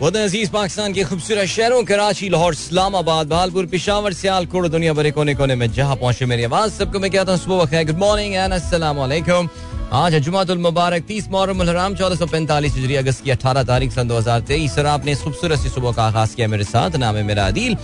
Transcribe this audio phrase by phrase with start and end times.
[0.00, 5.34] बहुत अज़ीज़ पाकिस्तान के खूबसूरत शहरों, कराची, लाहौर, इस्लामाबाद, भालपुर, पिशावर, सियालकोट, दुनिया भरे कोने
[5.36, 8.52] कोने में जहाँ पहुँचे मेरी आवाज़। सबको मैं कहता हूँ, सुबह गुड मॉर्निंग एंड
[8.96, 9.48] वालेकुम
[9.92, 14.08] आज जुमातुल मुबारक, तीस मुहर्रम हराम, चौदह सौ पैंतालीस हिजरी, अगस्त की अठारह तारीख, सन
[14.08, 17.22] दो हज़ार तेईस। और आपने खूबसूरत सी सुबह का आगाज़ किया मेरे साथ। नाम है
[17.22, 17.76] मेरा अदील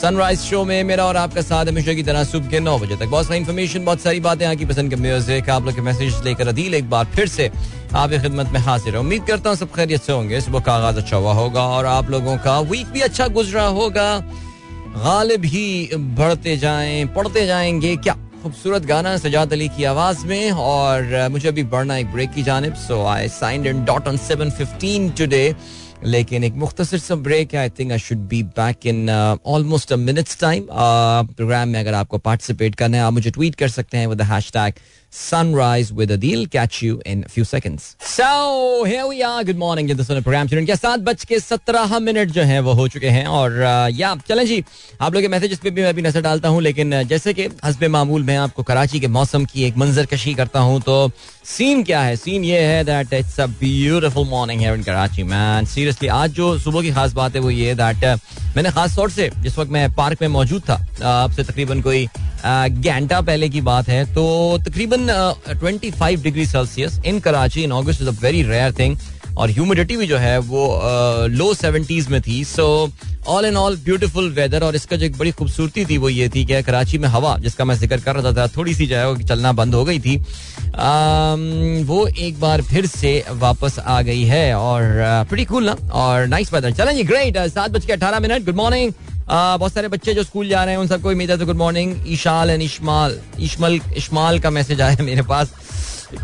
[0.00, 3.06] सनराइज शो में मेरा और आपका साथ हमेशा की तरह सुबह के नौ बजे तक।
[3.06, 6.48] बहुत सारी इन्फॉर्मेशन बहुत सारी बातें आपकी पसंद के म्यूज़िक आप लोग के मैसेज लेकर
[6.48, 7.50] अदील एक बार फिर से
[7.94, 10.96] आपकी खिदमत में हाजिर है। उम्मीद करता हूँ सब खैरियत से होंगे। सुबह का आगाज़
[10.96, 14.18] अच्छा हुआ होगा और आप लोगों का वीक भी अच्छा गुजरा होगा।
[14.98, 18.16] गालिब ही बढ़ते जाएँ, पढ़ते जाएँगे क्या?
[18.42, 22.74] खूबसूरत गाना सजाद अली की आवाज़ में, और मुझे अभी बढ़ना एक ब्रेक की जानब
[22.74, 25.54] so I sign and dot on seven fifteen today
[26.04, 29.10] लेकिन एक मुख्तर सा ब्रेक है I think I should be back in
[29.46, 33.68] almost a minutes time programme में अगर आपको पार्टिसिपेट करना है, आप मुझे ट्वीट कर
[33.68, 34.74] सकते हैं with hash tag
[35.12, 36.50] sunrise with Adil.
[36.50, 37.96] Catch you in a few seconds.
[38.00, 39.44] So, here we are.
[39.44, 39.88] Good morning.
[39.88, 43.08] ये दोस्तों प्रोग्राम स्टूडेंट के सात बज के सत्रह मिनट जो हैं, वो हो चुके
[43.08, 43.58] हैं और
[43.92, 44.62] या, चलें जी,
[45.00, 47.84] आप लोग के मैसेजेस पे भी मैं भी नज़र डालता हूँ, लेकिन जैसे कि हसब
[47.90, 51.10] मामूल मैं आपको कराची के मौसम की एक मंजर कशी करता हूँ तो
[51.44, 55.64] सीन क्या है सीन ये है that it's a beautiful morning है इन कराची मैन
[55.66, 58.04] सीरियसली आज जो सुबह की खास बात है वो ये दैट
[58.56, 60.74] मैंने खास तौर से, जिस वक्त मैं पार्क में मौजूद था
[61.24, 62.06] अब से तकरीबन कोई
[62.44, 64.24] घंटा पहले की बात है तो
[64.66, 65.06] तकरीबन
[65.50, 68.96] twenty five degree Celsius in Karachi in August is a very rare thing
[69.38, 70.66] और ह्यूमिडिटी भी जो है वो
[71.30, 72.90] लो सेवेंटीज में थी। So
[73.28, 76.44] all in all beautiful weather और इसका जो एक बड़ी खूबसूरती थी वो ये थी
[76.44, 79.16] कि कराची में हवा जिसका मैं ज़िक्र कर रहा था थोड़ी सी जो है वो
[79.22, 81.34] चलना बंद हो गई थी। आ,
[81.86, 85.76] वो एक बार फिर से वापस आ गई है और प्रीटी कूल ना?
[85.92, 88.92] और नाइस वेदर चलें जी ग्रेट सात बज के अठारह मिनट। गुड मॉर्निंग
[89.28, 92.04] बहुत सारे बच्चे जो स्कूल जा रहे हैं, उन सबको उम्मीद है तो good morning
[92.06, 93.18] Eshal and Ishmal.
[93.40, 95.52] Ishmal Ishmal का मैसेज आया मेरे पास।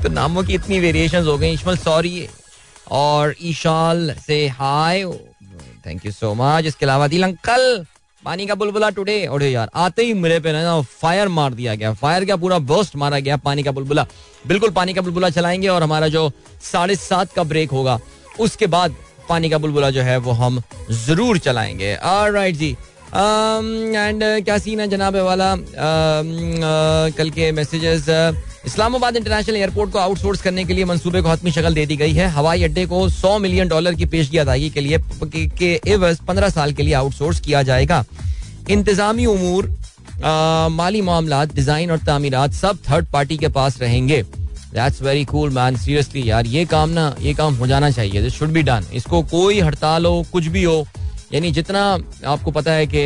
[0.02, 2.28] तो नामों की इतनी वेरिएशन हो गई। इशमल सॉरी
[2.90, 5.04] और ईशाल से hi
[5.86, 7.84] thank you so much इसके अलावा दिल अंकल,
[8.24, 11.92] पानी का बुलबुला टुडे और यार, आते ही मेरे पे ना फायर मार दिया गया।
[11.94, 14.06] फायर का पूरा बर्स्ट मारा गया पानी का बुलबुला।
[14.46, 16.30] बिल्कुल पानी का बुलबुला चलाएँगे और हमारा जो
[16.62, 17.98] साढ़े सात का ब्रेक होगा,
[18.40, 18.94] उसके बाद
[19.28, 20.62] पानी का बुलबुला जो है वो हम
[21.06, 22.76] ज़रूर चलाएँगे। राइट जी।
[23.08, 25.52] एंड um, uh, क्या सीन है जनाब वाला?
[25.54, 28.08] Um, uh, कल के मैसेजेस
[28.66, 32.12] इस्लामाबाद इंटरनेशनल एयरपोर्ट को आउटसोर्स करने के लिए मंसूबे को हतमी शक्ल दे दी गई
[32.12, 36.48] है। हवाई अड्डे को 100 मिलियन डॉलर की पेशगी अदायगी के लिए के एवज पंद्रह
[36.48, 38.04] साल के लिए आउटसोर्स किया जाएगा।
[38.70, 39.70] इंतजामी उमूर
[40.72, 44.22] माली मामला डिज़ाइन और तामीरात सब थर्ड पार्टी के पास रहेंगे।
[44.74, 48.34] That's very cool man seriously यार ये काम ना ये काम हो जाना चाहिए दिस
[48.34, 50.86] शुड बी डन इसको कोई हड़ताल हो कुछ भी हो
[51.32, 51.82] यानी जितना
[52.26, 53.04] आपको पता है कि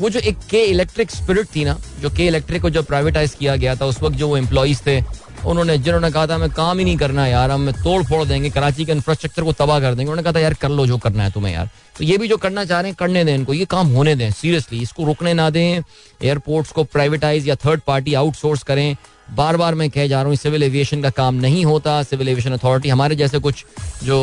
[0.00, 3.56] वो जो एक के इलेक्ट्रिक स्पिरिट थी ना जो के इलेक्ट्रिक को जो प्राइवेटाइज किया
[3.56, 5.00] गया था उस वक्त जो वो एम्प्लॉज थे
[5.46, 8.84] उन्होंने जिन्होंने कहा था हमें काम ही नहीं करना यार हम तोड़ फोड़ देंगे कराची
[8.84, 11.30] के इंफ्रास्ट्रक्चर को तबाह कर देंगे उन्होंने कहा था यार कर लो जो करना है
[11.30, 13.86] तुम्हें यार तो ये भी जो करना चाह रहे हैं करने दें इनको ये काम
[13.88, 15.82] होने दें सीरियसली इसको रुकने ना दें
[16.20, 18.94] एयरपोर्ट्स को प्राइवेटाइज या थर्ड पार्टी आउटसोर्स करें
[19.30, 22.52] बार बार मैं कह जा रहा हूँ सिविल एविएशन का काम नहीं होता। सिविल एविएशन
[22.52, 23.64] अथॉरिटी हमारे जैसे कुछ
[24.04, 24.18] जो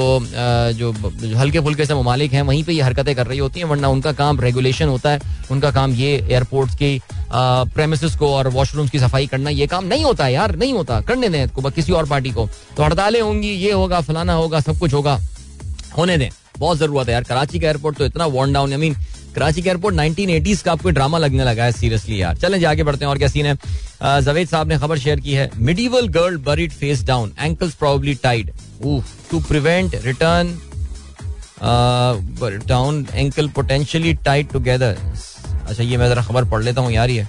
[0.73, 0.91] जो,
[1.37, 4.11] हल्के फुल्के से ममालिक हैं वहीं पे ये हरकतें कर रही होती हैं वरना उनका
[4.13, 5.19] काम रेगुलेशन होता है
[5.51, 6.99] उनका काम ये एयरपोर्ट्स की
[7.31, 11.29] प्रेमिस को और वॉशरूम्स की सफ़ाई करना ये काम नहीं होता यार नहीं होता करने
[11.29, 14.93] दें को किसी और पार्टी को। तो हड़तालें होंगी ये होगा फलाना होगा सब कुछ
[14.93, 15.19] होगा
[15.97, 16.29] होने दें।
[16.59, 18.95] बहुत ज़रूरत है यार कराची का एयरपोर्ट तो इतना worn down I mean
[19.35, 23.05] Karachi के एयरपोर्ट 1980s का आपको ड्रामा लगने लगा है सीरियसली यार। चलें जाके बढ़ते
[23.05, 23.55] हैं, और क्या सीन है?
[24.21, 28.51] जवेद साहब ने खबर शेयर की है। Medieval girl buried face down ankles probably tied
[28.81, 30.57] to prevent return
[32.67, 34.97] down ankle potentially tied together
[35.67, 37.27] अच्छा ये मैं जरा खबर पढ़ लेता हूँ, यार ये।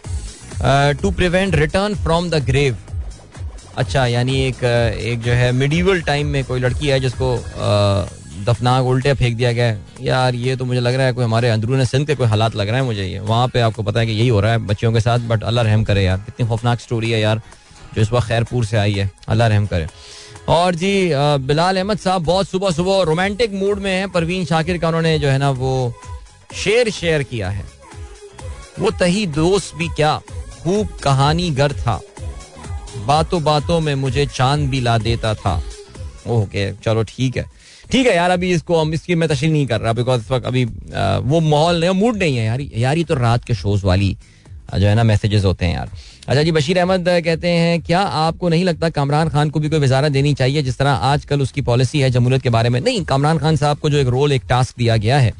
[1.03, 2.77] To prevent return from the grave
[3.78, 7.34] अच्छा यानी एक एक जो है मिडिवल टाइम में कोई लड़की है जिसको
[8.45, 11.85] दफनाक उल्टे फेंक दिया गया यार, ये तो मुझे लग रहा है कोई हमारे अंदरून
[11.85, 14.13] सिंध के कोई हालात लग रहा है मुझे ये। वहाँ पे आपको पता है कि
[14.13, 17.11] यही हो रहा है बच्चियों के साथ बट अल्लाह रहम करे यार। कितनी खौफनाक स्टोरी
[17.11, 17.41] है यार,
[17.95, 19.87] जो इस वक्त खैरपुर से आई है। अल्लाह रहम करे।
[20.49, 21.11] और जी
[21.43, 25.29] बिलाल अहमद साहब बहुत सुबह सुबह रोमांटिक मूड में है। परवीन शाकिर का उन्होंने जो
[25.29, 25.93] है ना वो
[26.55, 27.65] शेर शेयर किया है।
[28.81, 30.17] वो तही दोस्त भी क्या,
[30.62, 32.00] खूब कहानी गर था।
[33.06, 35.61] बातों बातों में मुझे चाँद भी ला देता था।
[36.29, 37.44] ओके, चलो ठीक है।
[37.91, 40.47] ठीक है यार अभी इसको हम इसकी मैं तशील नहीं कर रहा बिकॉज़ इस वक्त
[40.47, 43.85] अभी आ, वो माहौल नहीं मूड नहीं है यार। यार ये तो रात के शोज़
[43.87, 44.17] वाली
[44.79, 45.91] जो है ना मैसेजेस होते हैं यार।
[46.29, 49.79] अच्छा जी बशीर अहमद कहते हैं क्या आपको नहीं लगता कामरान खान को भी कोई
[49.79, 52.81] वजारत देनी चाहिए जिस तरह आजकल उसकी पॉलिसी है जमहूरियत के बारे में?
[52.81, 55.32] नहीं कामरान खान साहब को जो एक रोल एक टास्क दिया गया है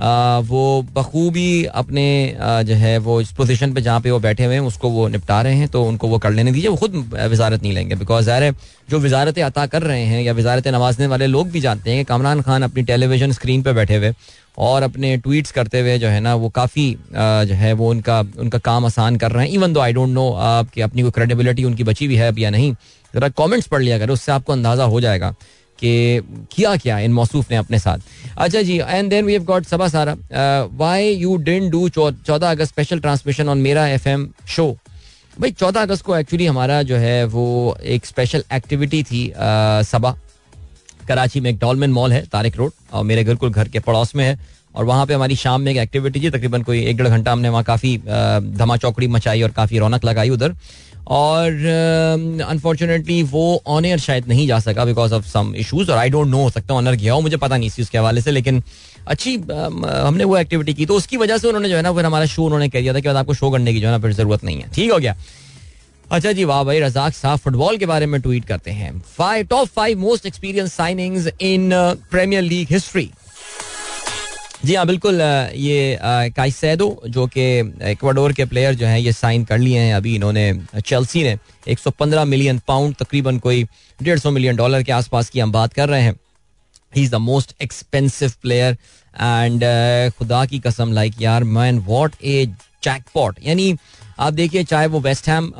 [0.00, 0.60] वो
[0.94, 2.04] बखूबी अपने
[2.40, 5.40] जो है, वो इस पोजीशन पे जहाँ पे वो बैठे हुए हैं, उसको वो निपटा
[5.42, 8.54] रहे हैं तो उनको वो कर लेने दीजिए। वो खुद वजारत नहीं लेंगे। बिकॉज़ ज़ाहिर
[8.90, 12.08] जो वजारतें अता कर रहे हैं या वजारत नवाजने वाले लोग भी जानते हैं कि
[12.08, 14.12] कमरान खान अपनी टेलीविज़न स्क्रीन पर बैठे हुए
[14.58, 18.58] और अपने ट्वीट्स करते हुए जो है ना, वो काफ़ी जो है, वो उनका उनका
[18.60, 20.32] काम आसान कर रहे हैं। इवन दो आई डोंट नो
[20.74, 22.72] कि अपनी कोई क्रेडिबिलिटी उनकी बची हुई है अब या नहीं,
[23.14, 25.34] ज़रा कमेंट्स पढ़ लिया करें, उससे आपको अंदाज़ा हो जाएगा
[25.80, 26.20] कि
[26.52, 27.98] किया क्या इन मौसूफ ने अपने साथ।
[28.38, 32.72] अच्छा जी and then we have got Saba Sara why you didn't do चौदह अगस्त
[32.72, 34.70] स्पेशल ट्रांसमिशन ऑन मेरा एफएम शो
[35.40, 39.32] भाई, चौदह अगस्त को एक्चुअली हमारा जो है वो एक स्पेशल एक्टिविटी थी
[39.86, 40.16] सबा
[41.08, 44.24] कराची में एक डॉलमिन मॉल है, तारिक रोड, और मेरे बिल्कुल घर के पड़ोस में
[44.24, 44.38] है,
[44.74, 47.48] और वहाँ पे हमारी शाम में एक एक्टिविटी थी, तकरीबन कोई एक डेढ़ घंटा हमने
[47.48, 47.96] वहाँ काफ़ी
[48.56, 50.54] धमा चौकड़ी मचाई और काफ़ी रौनक लगाई उधर।
[51.10, 51.52] और
[52.46, 56.10] अनफॉर्चुनेटली um, वो ऑन एयर शायद नहीं जा सका बिकॉज़ ऑफ़ सम इशूज और आई
[56.10, 58.30] डोंट नो हो सकता ऑनर गया हो मुझे पता नहीं इस चीज़ के हवाले से
[58.30, 58.62] लेकिन
[59.06, 62.04] अच्छी um, हमने वो एक्टिविटी की। तो उसकी वजह से उन्होंने जो है ना फिर
[62.04, 64.12] हमारा शो उन्होंने कह दिया था कि आपको शो करने की जो है ना फिर
[64.12, 65.16] ज़रूरत नहीं है। ठीक हो गया।
[66.12, 69.68] अच्छा जी वाह भाई रजाक साहब फुटबॉल के बारे में ट्वीट करते हैं। Five top
[69.68, 71.70] five most experience signings in
[72.10, 73.10] Premier League history
[74.64, 75.20] जी हाँ बिल्कुल
[75.56, 75.98] ये
[76.36, 77.44] काइसेडो जो कि
[77.90, 81.36] इक्वाडोर के प्लेयर जो हैं, ये साइन कर लिए हैं। अभी इन्होंने चेल्सी ने
[81.68, 83.62] 115 मिलियन पाउंड तकरीबन कोई
[84.00, 86.14] डेढ़ सौ मिलियन डॉलर के आसपास की हम बात कर रहे हैं।
[86.92, 88.76] He is the most expensive player
[89.14, 89.64] and
[90.18, 92.46] खुदा की कसम लाइक यार मैन वॉट ए
[92.84, 93.74] जैकपॉट यानी
[94.18, 95.52] आप देखिए, चाहे वो वेस्ट हैम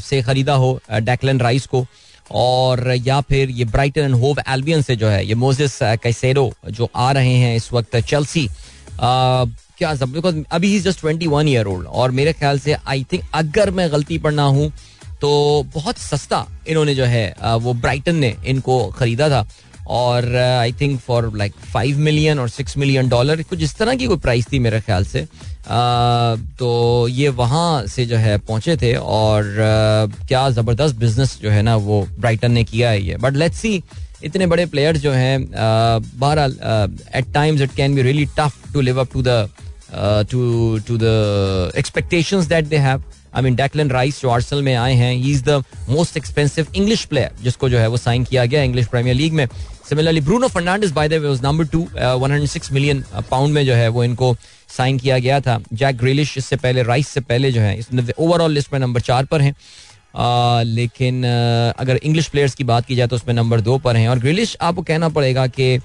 [0.00, 1.84] से खरीदा हो डेक्लन राइस को
[2.30, 6.88] और या फिर ये ब्राइटन एंड होव एल्बियन से जो है, ये मोजिस कैसेरो जो
[6.96, 8.48] आ रहे हैं इस वक्त चेल्सी
[9.00, 13.22] क्या सब बिकॉज़ अभी just twenty one year old और मेरे ख्याल से आई थिंक
[13.34, 14.70] अगर मैं गलती पर ना हूँ
[15.20, 15.30] तो
[15.74, 19.46] बहुत सस्ता इन्होंने जो है वो ब्राइटन ने इनको खरीदा था।
[19.86, 24.06] और I think for like five million और सिक्स मिलियन डॉलर कुछ इस तरह की
[24.06, 25.26] कोई प्राइस थी मेरे ख्याल से।
[26.58, 29.44] तो ये वहाँ से जो है पहुँचे थे और
[30.28, 33.82] क्या ज़बरदस्त बिज़नेस जो है ना वो ब्राइटन ने किया है ये। बट लेट्स सी
[34.24, 36.56] इतने बड़े प्लेयर्स जो हैं बहरहाल
[37.16, 39.48] at times it can be really tough to live up to the
[40.30, 43.02] to to the expectations that they have
[43.34, 47.04] I mean Declan Rice जो आर्सल में आए हैं he is the most expensive English
[47.04, 49.46] player जिसको जो है वो sign किया गया इंग्लिश प्रीमियर लीग में।
[49.88, 51.86] Similarly Bruno Fernandes by the way was number two
[52.16, 54.34] 106 million pound में जो है वो इनको
[54.76, 57.80] साइन किया गया था। जैक ग्रिलिश इससे पहले राइस से पहले जो है
[58.18, 59.54] ओवरऑल लिस्ट में नंबर चार पर हैं।
[60.64, 64.08] लेकिन आ, अगर इंग्लिश प्लेयर्स की बात की जाए तो उसमें नंबर दो पर हैं।
[64.08, 65.78] और ग्रिलिश आपको कहना पड़ेगा कि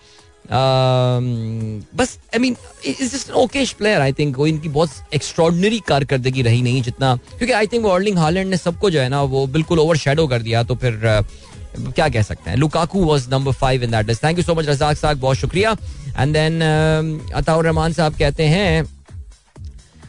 [0.52, 2.56] बस I mean
[2.86, 7.54] is just okayish player I think वो इनकी बहुत एक्स्ट्रॉडनरी कारकर्दगी रही नहीं जितना, क्योंकि
[7.54, 10.64] आई थिंक वर्ल्डिंग हॉलैंड ने सबको जो है ना, वो बिल्कुल ओवर शेडो कर दिया
[10.64, 11.00] तो फिर
[11.78, 12.58] क्या कह सकते हैं?
[12.58, 15.76] Lukaku was number five in that list thank you so much Razzaq साहब, बहुत शुक्रिया.
[16.18, 16.62] एंड देन
[17.36, 18.84] अताउर रहमान साहब कहते हैं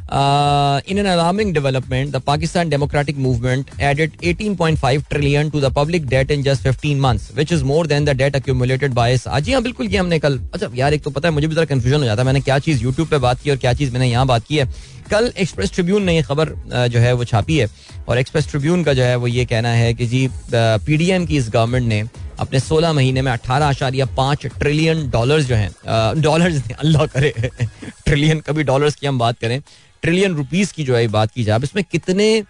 [0.09, 6.31] Uh, an alarming development the Pakistan Democratic Movement added 18.5 trillion to the public debt
[6.31, 9.27] in just 15 months, which is more than the debt accumulated by its.
[9.41, 11.65] जी हाँ बिल्कुल ये हमने कल। अच्छा यार एक तो पता है मुझे भी जरा
[11.65, 14.07] कंफ्यूजन हो जाता है। मैंने क्या चीज़ यूट्यूब पे बात की और क्या चीज़ मैंने
[14.07, 14.67] यहाँ बात की है?
[15.11, 16.55] कल एक्सप्रेस ट्रिब्यून ने ये खबर
[16.89, 17.69] जो है वो छापी है।
[18.09, 21.51] और एक्सप्रेस ट्रिब्यून का जो है वो ये कहना है कि जी पीडीएम की इस
[21.51, 22.03] गवर्नमेंट ने
[22.41, 27.33] अपने 16 महीने में अठारह आशारिया पाँच ट्रिलियन डॉलर्स जो हैं डॉलर्स अल्लाह करे
[28.07, 29.61] ट्रिलियन कभी डॉलर्स की हम बात करें
[30.03, 32.43] ट्रिलियन रुपीज़ की जो है बात की जाए। इसमें कितने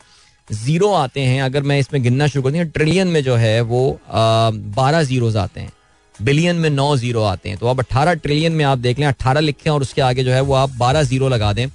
[0.48, 1.42] ज़ीरो आते हैं?
[1.42, 5.60] अगर मैं इसमें गिनना शुरू कर दूँ ट्रिलियन में जो है वो बारह जीरोज आते
[5.60, 5.72] हैं।
[6.18, 9.40] बिलियन में नौ ज़ीरो आते हैं। तो अब अट्ठारह ट्रिलियन में आप देख लें अट्ठारह
[9.40, 11.66] लिखें और उसके आगे जो है वो आप बारह ज़ीरो लगा दें।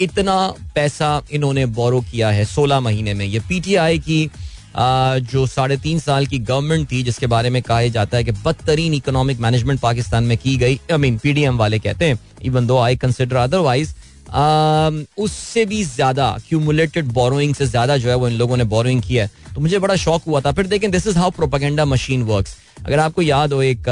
[0.00, 0.36] इतना
[0.74, 4.30] पैसा इन्होंने बोरो किया है सोलह महीने में। ये पीटीआई की
[4.76, 8.94] जो साढ़े तीन साल की गवर्नमेंट थी, जिसके बारे में कहा जाता है कि बदतरीन
[8.94, 12.96] इकोनॉमिक मैनेजमेंट पाकिस्तान में की गई। आई मीन पीडीएम वाले कहते हैं इवन दो आई
[12.96, 13.94] कंसिडर अदरवाइज़
[14.28, 19.24] उससे भी ज़्यादा क्यूमुलेटेड बोरोइंग से ज़्यादा जो है वो इन लोगों ने बोरोइंग किया
[19.24, 22.46] है। तो मुझे बड़ा शौक हुआ था। फिर देखें this is how propaganda machine work
[22.78, 23.88] अगर आपको याद हो, एक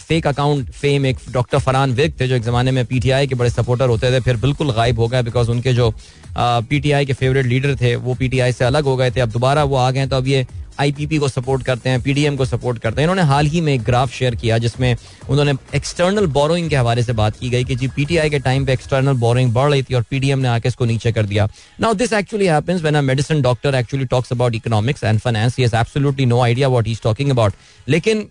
[0.00, 3.50] फेक अकाउंट फेम एक डॉक्टर फरहान विक थे जो एक जमाने में पीटीआई के बड़े
[3.50, 5.92] सपोर्टर होते थे, फिर बिल्कुल गायब हो गए बिकॉज़ उनके जो
[6.36, 9.76] पीटीआई के फेवरेट लीडर थे, वो पीटीआई से अलग हो गए थे। अब दोबारा वो
[9.76, 10.46] आ गए तो अब ये
[10.80, 13.82] आईपीपी को सपोर्ट करते हैं पीडीएम को सपोर्ट करते हैं। इन्होंने हाल ही में एक
[13.82, 14.94] ग्राफ शेयर किया जिसमें
[15.30, 18.72] उन्होंने एक्सटर्नल बोरोइंग के हवाले से बात की गई कि जी पीटीआई के टाइम पे
[18.72, 21.48] एक्सटर्नल बोरोइंग बढ़ रही थी और पीडीएम ने आके इसको नीचे कर दिया।
[21.80, 25.62] Now this actually happens when a medicine doctor actually talks about economics and finance he
[25.62, 27.52] has absolutely no idea what he is talking about
[27.88, 28.28] लेकिन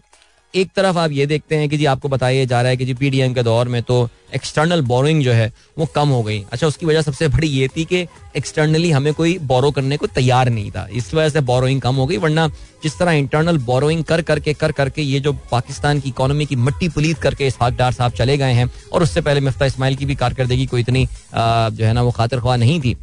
[0.54, 2.94] एक तरफ़ आप ये देखते हैं कि जी आपको बताया जा रहा है कि जी
[2.94, 6.86] पीडीएम के दौर में तो एक्सटर्नल बोरोइंग जो है वो कम हो गई। अच्छा उसकी
[6.86, 8.02] वजह सबसे बड़ी ये थी कि
[8.38, 12.06] एक्सटर्नली हमें कोई बोरो करने को तैयार नहीं था। इस वजह से बोरोइंग कम हो
[12.06, 12.48] गई, वरना
[12.84, 16.90] जिस तरह इंटरनल बोरोइंग कर करके कर करके ये जो पाकिस्तान की इकोनॉमी की मट्टी
[16.90, 20.16] पुलीत करके इसहाक डार साहब चले गए हैं और उससे पहले मिफ्ता इस्माइल की भी
[20.16, 22.96] कारकर्दगी कोई इतनी जो है ना, वो खातर ख्वाह नहीं थी।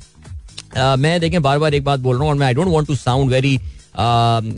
[0.76, 2.94] मैं देखें, बार बार एक बात बोल रहा हूँ और मैं I don't want to
[2.96, 3.58] sound very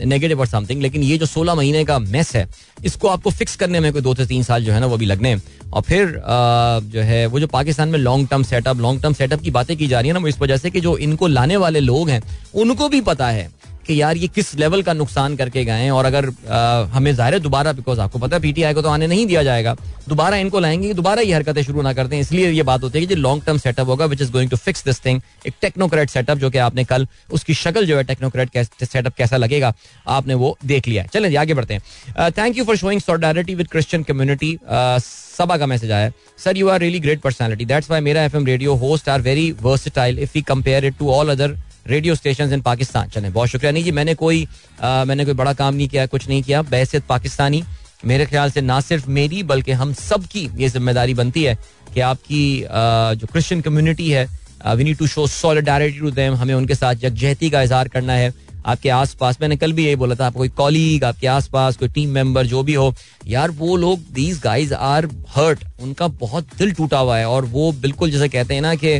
[0.05, 2.49] negative और समथिंग लेकिन ये जो सोलह महीने का मेस है
[2.85, 5.05] इसको आपको फिक्स करने में कोई दो से तीन साल जो है ना वो भी
[5.05, 5.35] लगने
[5.73, 9.41] और फिर uh, जो है वो जो पाकिस्तान में long term setup long term setup
[9.41, 11.79] की बातें की जा रही है ना इस वजह से कि जो इनको लाने वाले
[11.79, 12.23] लोग हैं
[12.55, 15.91] उनको भी पता है। कि यार ये किस लेवल का नुकसान करके गए हैं?
[15.91, 19.07] और अगर आ, हमें ज़ाहिर है दोबारा बिकॉज़ आपको पता है पीटीआई को तो आने
[19.07, 19.75] नहीं दिया जाएगा।
[20.09, 23.05] दोबारा इनको लाएँगे दोबारा ये हरकतें शुरू ना करते हैं। इसलिए ये बात होती है
[23.05, 26.37] कि लॉन्ग टर्म सेटअप होगा which is going to fix this thing एक टेक्नोक्रेट सेटअप
[26.37, 29.73] जो कि आपने कल उसकी शक्ल जो है टेक्नोक्रेट सेटअप कैसा लगेगा
[30.09, 34.03] आपने वो देख लिया चलें आगे बढ़ते हैं। Thank you for showing solidarity with Christian
[34.03, 34.57] community
[35.01, 36.11] सभा का मैसेज आया
[36.43, 39.51] sir you are really great personality that's why मेरा F M radio host are very
[39.61, 43.71] versatile if you compare it to all other radio station in Pakistan चले बहुत शुक्रिया।
[43.71, 44.47] नहीं जी मैंने कोई
[44.81, 47.63] आ, मैंने कोई बड़ा काम नहीं किया कुछ नहीं किया। बैसियत पाकिस्तानी।
[48.05, 51.57] मेरे ख्याल से ना सिर्फ़ मेरी बल्कि हम सब की ये ज़िम्मेदारी बनती है
[51.93, 54.29] कि आपकी आ, जो क्रिश्चियन कम्युनिटी है
[54.67, 58.33] we need to show solidarity to them हमें उनके साथ यकजहती का इजहार करना है।
[58.65, 62.09] आपके आसपास मैंने कल भी यही बोला था आप कोई कॉलीग आपके आसपास कोई टीम
[62.09, 62.93] मेंबर जो भी हो।
[63.27, 67.71] यार वो लोग दीज गाइज़ आर हर्ट उनका बहुत दिल टूटा हुआ है और वो
[67.81, 68.99] बिल्कुल जैसे कहते हैं ना कि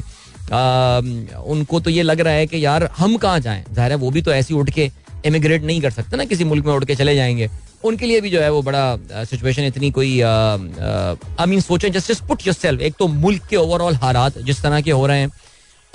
[0.52, 3.64] उनको तो ये लग रहा है कि यार, हम कहाँ जाएँ?
[3.74, 4.90] ज़ाहिर है वो भी तो ऐसी उठ के
[5.26, 7.50] इमिग्रेट नहीं कर सकते ना, किसी मुल्क में उठ के चले जाएँगे।
[7.84, 12.48] उनके लिए भी जो है वो बड़ा सिचुएशन इतनी कोई आई मीन सोचें जस्ट पुट
[12.48, 15.32] योर एक तो मुल्क के ओवरऑल हालात जिस तरह के हो रहे हैं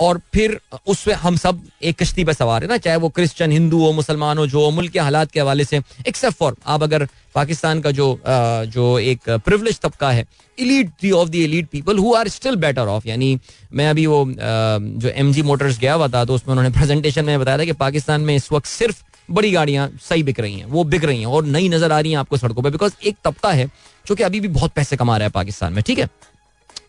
[0.01, 3.79] और फिर उसमें हम सब एक कश्ती पर सवार है ना, चाहे वो क्रिश्चियन हिंदू
[3.79, 7.07] हो, मुसलमान हो, जो हो, मुल्क के हालात के हवाले से एक्सेप्ट फॉर आप अगर
[7.35, 8.07] पाकिस्तान का जो
[8.67, 10.25] जो एक प्रिवलेज तबका है
[10.57, 13.37] elite the of the elite people who are still better off यानी
[13.73, 17.39] मैं अभी वो जो एम जी मोटर्स गया हुआ था तो उसमें उन्होंने प्रेजेंटेशन में
[17.39, 20.83] बताया था कि पाकिस्तान में इस वक्त सिर्फ़ बड़ी गाड़ियाँ सही बिक रही हैं, वो
[20.83, 23.51] बिक रही हैं और नई नज़र आ रही हैं आपको सड़कों पर बिकॉज़ एक तबका
[23.51, 23.67] है
[24.05, 26.07] जो कि अभी भी बहुत पैसे कमा रहा है पाकिस्तान में, ठीक है?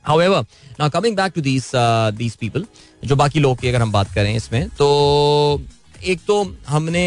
[0.04, 0.44] However,
[0.78, 2.64] now coming back to these uh, these people,
[3.04, 5.60] जो बाकी लोग की अगर हम बात करें इसमें तो
[6.04, 7.04] एक तो हमने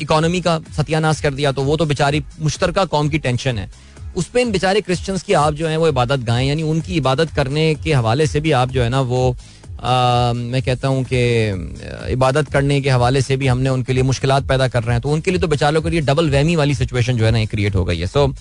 [0.00, 3.70] इकोनॉमी का सत्यानाश कर दिया तो वो तो बेचारी मुश्तरका कौम की टेंशन है।
[4.16, 7.30] उस पर इन बेचारे क्रिश्चियंस की आप जो है वो इबादत गाएँ यानी उनकी इबादत
[7.36, 9.36] करने के हवाले से भी आप जो है ना वो
[9.80, 11.18] आ, मैं कहता हूँ कि
[12.12, 15.08] इबादत करने के हवाले से भी हमने उनके लिए मुश्किल पैदा कर रहे हैं। तो
[15.08, 17.84] उनके लिए तो बेचारों के लिए डबल वहमी वाली सिचुएशन जो है ना क्रिएट हो
[17.84, 18.36] गई है। सो so,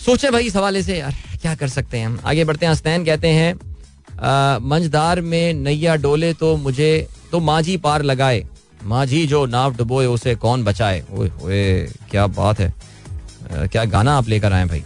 [0.00, 2.18] सोचे भाई इस हवाले से, यार, क्या कर सकते हैं हम?
[2.24, 3.54] आगे बढ़ते हैं, हस्तैन कहते हैं
[4.62, 8.44] मंझदार में नैया डोले तो मुझे तो माझी पार लगाए।
[8.84, 11.02] माझी जो नाव डुबोए, उसे कौन बचाए?
[11.10, 12.72] ओए ओए क्या बात है।
[13.52, 14.82] क्या गाना आप लेकर आए भाई?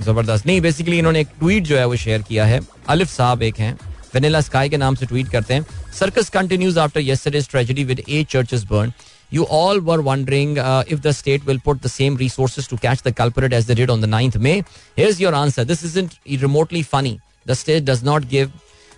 [0.00, 3.58] ज़बरदस्त। नहीं बेसिकली इन्होंने एक ट्वीट जो है, वो शेयर किया है। अलिफ साहब एक
[3.58, 3.72] हैं।
[4.14, 5.66] वेनिला स्काई के नाम से ट्वीट करते हैं।
[5.98, 8.92] Circus continues after yesterday's tragedy with eight churches burn
[9.32, 13.12] you all were wondering if the state will put the same resources to catch the
[13.18, 14.52] culprit as the date on the ninth May
[14.98, 17.18] has your answer this is isn't remotely funny
[17.48, 18.52] the state does not give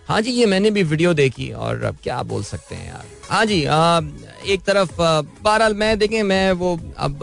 [0.09, 3.45] हाँ जी ये मैंने भी video देखी और अब क्या बोल सकते हैं यार। हाँ
[3.47, 4.01] जी आ,
[4.47, 7.19] एक तरफ़ uh, बहरहाल मैं देखें मैं वो अब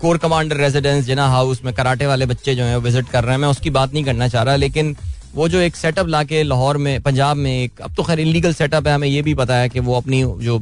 [0.00, 3.40] core commander residence Jinnah House में कराटे वाले बच्चे जो है विज़िट कर रहे हैं।
[3.40, 4.96] मैं उसकी बात नहीं करना चाह रहा लेकिन
[5.38, 8.86] वो जो एक सेटअप लाके लाहौर में, पंजाब में एक, अब तो खैर इलीगल सेटअप
[8.86, 10.58] है, हमें ये भी पता है कि वो अपनी जो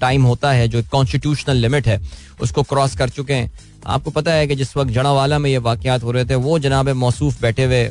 [0.00, 2.00] टाइम होता है, जो कॉन्स्टिट्यूशनल लिमिट है,
[2.40, 3.50] उसको क्रॉस कर चुके हैं।
[3.86, 6.88] आपको पता है कि जिस वक्त जड़ावाला में ये वाकयात हो रहे थे, वो जनाब
[6.96, 7.82] मौसूफ बैठे हुए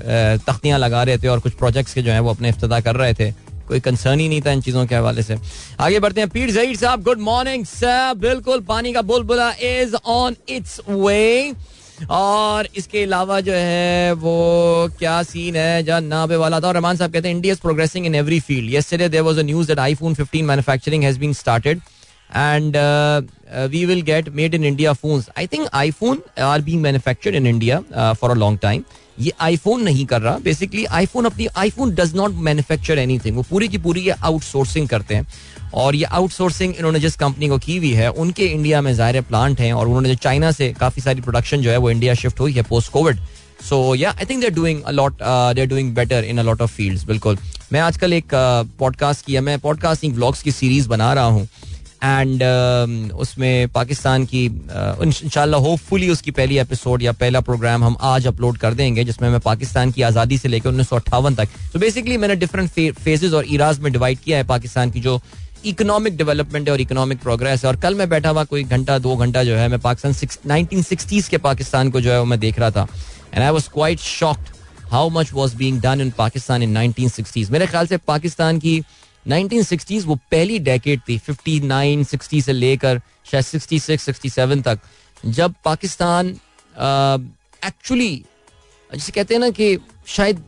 [0.48, 3.14] तख्तियाँ लगा रहे थे और कुछ प्रोजेक्ट्स के जो है वो अपने इफ्तः कर रहे
[3.14, 3.32] थे।
[3.68, 5.38] कोई कंसर्न ही नहीं था इन चीज़ों के हवाले से।
[5.80, 10.36] आगे बढ़ते हैं, पीर जहीर साहब गुड मॉर्निंग सर बिल्कुल, पानी का बुलबुला इज़ ऑन
[10.50, 11.54] इट्स वे
[12.10, 16.98] और इसके अलावा जो है, वो क्या सीन है, जहाँ नाबे वाला था। और रहमान
[16.98, 19.80] साहब कहते हैं India is progressing in every field yesterday there was a news that
[19.80, 21.82] iPhone 15 manufacturing has been started
[22.36, 22.78] and
[23.72, 27.80] we will get made in India phones I think iPhone are being manufactured in India
[28.14, 28.84] for a long time
[29.20, 33.68] ये iPhone नहीं कर रहा। Basically iPhone अपनी iPhone does not manufacture anything वो पूरी
[33.68, 35.26] की पूरी ये आउटसोर्सिंग करते हैं।
[35.74, 39.60] और ये आउटसोर्सिंग इन्होंने जिस कंपनी को की हुई है उनके इंडिया में ज़ाहिर प्लांट
[39.60, 42.54] हैं और उन्होंने जो चाइना से काफ़ी सारी प्रोडक्शन जो है वो इंडिया शिफ्ट हुई
[42.54, 43.20] है post covid
[43.70, 45.18] so yeah I think they're doing a lot
[45.56, 47.38] they're doing better in a lot of fields बिल्कुल।
[47.72, 51.48] मैं आजकल एक पॉडकास्ट uh, किया मैं पॉडकास्टिंग व्लॉग्स की सीरीज़ बना रहा हूँ
[52.04, 57.98] एंड uh, उसमें पाकिस्तान की uh, इंशाल्लाह होपफुली उसकी पहली एपिसोड या पहला प्रोग्राम हम
[58.12, 61.48] आज अपलोड कर देंगे जिसमें मैं पाकिस्तान की आज़ादी से लेकर उन्नीस सौ अट्ठावन तक।
[61.74, 65.20] तो बेसिकली मैंने डिफरेंट फेजेस और इराज में डिवाइड किया है पाकिस्तान की जो
[65.66, 69.16] इकोनॉमिक डेवलपमेंट है और इकोनॉमिक प्रोग्रेस है। और कल मैं बैठा हुआ, कोई घंटा, दो
[69.16, 70.74] घंटा जो है, मैं पाकिस्तान
[71.30, 72.88] के पाकिस्तान को जो है वो मैं देख रहा था।
[73.34, 74.48] And I was quite shocked
[74.92, 78.82] how much was being done in Pakistan in nineteen sixties मेरे ख्याल से पाकिस्तान की
[79.28, 83.02] नाइनटीन सिक्सटीज वो पहली डेकेट थी फिफ्टी नाइन सिक्सटी से लेकर,
[83.32, 84.80] शायद सिक्सटी सिक्स सिक्सटी सेवन तक।
[85.26, 86.28] जब पाकिस्तान
[87.62, 88.24] एक्चुअली
[88.92, 90.44] जिसे कहते हैं ना कि शायद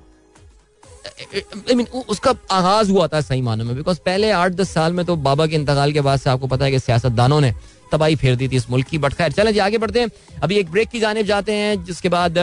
[1.35, 5.05] आई मीन उसका आगाज़ हुआ था सही मानों में बिकॉज़ पहले आठ दस साल में
[5.05, 7.53] तो बाबा के इंतकाल के बाद से आपको पता है कि सियासतदानों ने
[7.91, 10.09] तबाही फेर दी थी इस मुल्क की बट खैर, चलें जी, आगे बढ़ते हैं।
[10.43, 12.37] अभी एक ब्रेक की जानब जाते हैं, जिसके बाद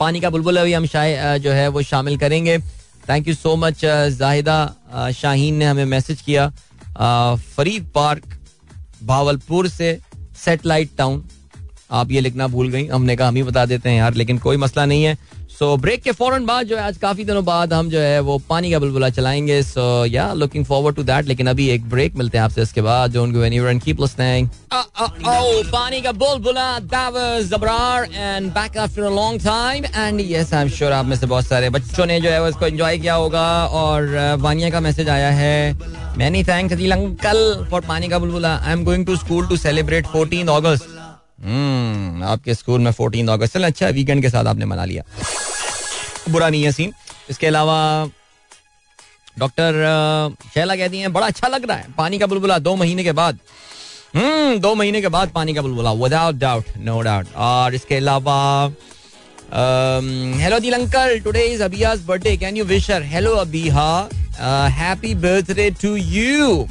[0.00, 2.58] पानी का बुलबुल अभी हम शायद जो है वो शामिल करेंगे।
[3.08, 6.48] Thank you so much Zahida Shaheen ने हमें मैसेज किया।
[7.36, 8.22] फरीद पार्क,
[9.04, 9.98] भावलपुर से
[10.44, 11.22] सेटेलाइट टाउन
[11.92, 14.56] आप ये लिखना भूल गई, हमने कहा हम ही बता देते हैं यार, लेकिन कोई
[14.56, 15.16] मसला नहीं है।
[15.52, 18.36] सो ब्रेक के फ़ौरन बाद जो है, आज काफ़ी दिनों बाद हम जो है, वो
[18.48, 22.38] पानी का बुलबुला चलाएँगे। सो या लुकिंग फॉरवर्ड टू दैट लेकिन अभी एक ब्रेक मिलते
[22.38, 26.78] हैं आपसे इसके बाद। एनीवेयर एंड कीप लिसनिंग ओ पानी का बुलबुला
[27.42, 31.46] Jabrar and back after long time and yes I am sure आप में से बहुत
[31.46, 35.72] सारे बच्चों ने जो है एंजॉय किया होगा। और वानिया का मैसेज आया है
[36.18, 40.48] मैनी थैंक्स अंकल फॉर पानी का बुलबुला। I am going to school to celebrate 14
[40.48, 40.98] August
[41.44, 45.02] hmm आपके स्कूल में 14 अगस्त चल अच्छा वीकेंड के साथ आपने मना लिया।
[46.30, 46.92] बुरा नहीं है सीन
[47.30, 47.78] इसके अलावा
[49.38, 49.74] डॉक्टर
[50.54, 53.38] शैला कहती हैं, बड़ा अच्छा लग रहा है। पानी का बुलबुला दो महीने के बाद।
[54.16, 58.36] हम्म दो महीने के बाद पानी का बुलबुला विदाउट डाउट नो डाउट और इसके अलावा
[60.42, 63.88] हेलो दिल uncle today is Abiha's birthday can you wish her hello Abiha
[64.78, 66.66] happy birthday to you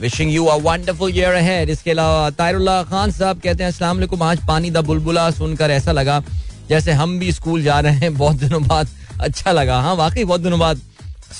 [0.00, 4.22] wishing you a wonderful year ahead इसके अलावा तायरुल्लाह खान साहब कहते हैं अस्सलाम वालेकुम
[4.22, 6.22] आज पानी दा बुलबुला सुनकर ऐसा लगा
[6.68, 8.88] जैसे हम भी स्कूल जा रहे हैं। बहुत दिनों बाद
[9.20, 10.80] अच्छा लगा। हाँ वाकई बहुत दिनों बाद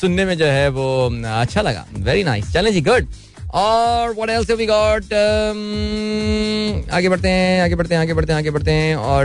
[0.01, 0.87] सुनने में जो है वो
[1.41, 3.07] अच्छा लगा। वेरी नाइस चलें जी गुड
[3.55, 5.13] और what else have we got
[6.95, 9.25] आगे बढ़ते हैं आगे बढ़ते हैं आगे बढ़ते हैं आगे बढ़ते हैं। और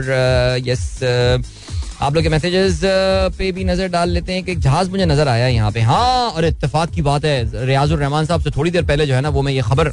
[0.68, 1.71] यस uh, yes, uh,
[2.02, 2.80] आप लोग के मैसेजेस
[3.38, 6.46] पे भी नज़र डाल लेते हैं कि जहाज़ मुझे नज़र आया यहाँ पे हाँ और
[6.46, 9.42] इतफाक की बात है रियाजुर रहमान साहब से थोड़ी देर पहले जो है ना, वो
[9.42, 9.92] मैं ये खबर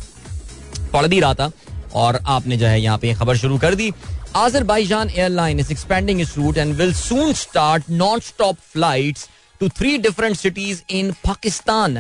[0.93, 1.51] पढ़ भी रहा था
[1.95, 3.93] और आपने जो है यहाँ पे खबर शुरू कर दी
[4.37, 9.29] Azerbaijan airline is expanding its route and will soon start non-stop flights
[9.61, 11.97] to three different cities in Pakistan.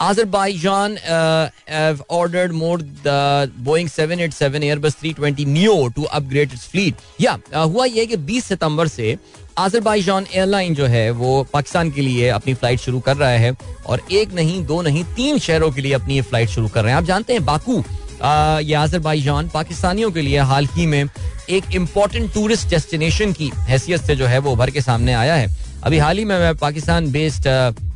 [0.00, 6.94] Azerbaijan uh, have ordered more the Boeing 787 Airbus 320 Neo to upgrade its fleet.
[7.18, 9.16] Yeah, uh, हुआ ये कि 20 सितंबर से
[9.58, 13.54] Azerbaijan airline जो है वो पाकिस्तान के लिए अपनी फ़्लाइट शुरू कर रहा है
[13.86, 16.92] और एक नहीं दो नहीं तीन शहरों के लिए अपनी ये फ़्लाइट शुरू कर रहे
[16.92, 17.82] हैं आप जानते हैं बाकू
[18.22, 21.04] ये आजरबाईजान पाकिस्तानियों के लिए हाल ही में
[21.50, 25.48] एक इम्पोर्टेंट टूरिस्ट डेस्टिनेशन की हैसियत से जो है वो उभर के सामने आया है
[25.84, 27.46] अभी हाल ही में मैं पाकिस्तान बेस्ड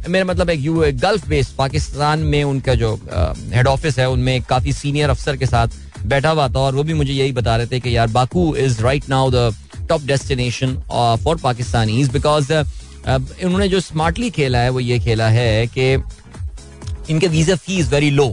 [0.08, 2.94] मेरा मतलब एक यू गल्फ बेस्ड पाकिस्तान में उनका जो
[3.52, 5.68] हेड ऑफ़िस है, उनमें काफ़ी सीनियर अफसर के साथ
[6.06, 8.82] बैठा हुआ था और वो भी मुझे यही बता रहे थे कि यार Baku is
[8.82, 9.54] right now the
[9.88, 10.74] top destination
[11.24, 15.92] for Pakistani because उन्होंने जो स्मार्टली खेला है, वो ये खेला है कि
[17.10, 18.28] इनके visa fee is very low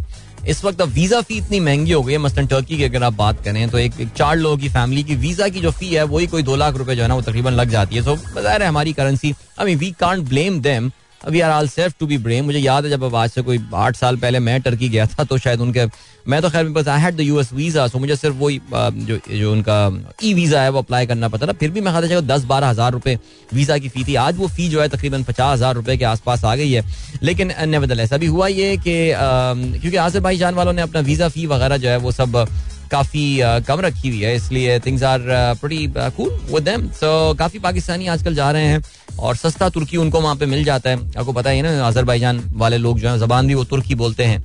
[0.48, 3.14] इस वक्त अब वीज़ा फ़ी इतनी महँगी हो गई है मसलन टर्की की अगर आप
[3.14, 6.28] बात करें तो एक, चार लोगों की फैमिली की वीज़ा की जो फ़ी है वही
[6.28, 8.68] कोई दो लाख रुपए जो है ना वो तकरीबन लग जाती है। सो बजाय है
[8.68, 12.46] हमारी currency I mean we can't blame them we are all safe to be blame
[12.46, 15.24] मुझे याद है जब अब आज से कोई आठ साल पहले मैं टर्की गया था
[15.24, 15.86] तो शायद उनके,
[16.28, 19.78] मैं तो खैर I had the US visa so मुझे सिर्फ़ वही जो जो उनका
[20.24, 22.68] ई वीज़ा है, वो अप्लाई करना पता था। फिर भी मैं खाता था दस बारह
[22.68, 23.18] हज़ार रुपये
[23.54, 26.44] वीज़ा की फ़ी थी। आज वो फ़ी जो है तकरीबन पचास हज़ार रुपए के आसपास
[26.46, 26.84] आ गई है।
[27.24, 31.30] लेकिन नेवरदल ऐसा भी हुआ ये कि क्योंकि आसिर भाई जान वालों ने अपना वीज़ा
[31.30, 32.46] फ़ी वगैरह जो है वो सब
[32.92, 35.20] काफ़ी कम रखी हुई है, इसलिए थिंग्स आर
[35.64, 38.82] बड़ी कूल विद देम सो काफ़ी पाकिस्तानी आजकल जा रहे हैं
[39.20, 42.78] और सस्ता तुर्की उनको वहाँ पे मिल जाता है। आपको पता ही ना अजरबैजान वाले
[42.78, 44.44] लोग जो है, जबान भी वो तुर्की बोलते हैं।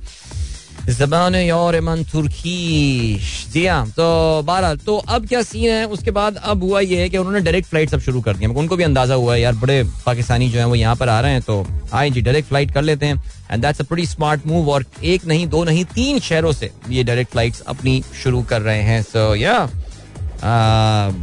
[0.89, 3.19] जबान और मन तुर्की
[3.51, 5.85] जी हाँ तो बारह तो अब क्या सीन है?
[5.87, 8.75] उसके बाद अब हुआ ये है कि उन्होंने डायरेक्ट फ़्लाइट सब शुरू कर दिया उनको
[8.77, 11.41] भी अंदाज़ा हुआ है, यार, बड़े पाकिस्तानी जो है, वो यहाँ पर आ रहे हैं
[11.41, 14.85] तो आए जी डायरेक्ट फ़्लाइट कर लेते हैं। And that's a pretty smart move और
[15.03, 19.01] एक नहीं, दो नहीं, तीन शहरों से ये डायरेक्ट फ्लाइट्स अपनी शुरू कर रहे हैं।
[19.03, 19.59] सो या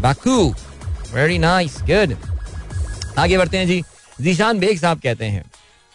[0.00, 0.48] बाकू
[1.14, 2.16] वेरी नाइस गुड
[3.18, 3.82] आगे बढ़ते हैं जी।
[4.20, 5.44] जीशान बेग साहब कहते हैं,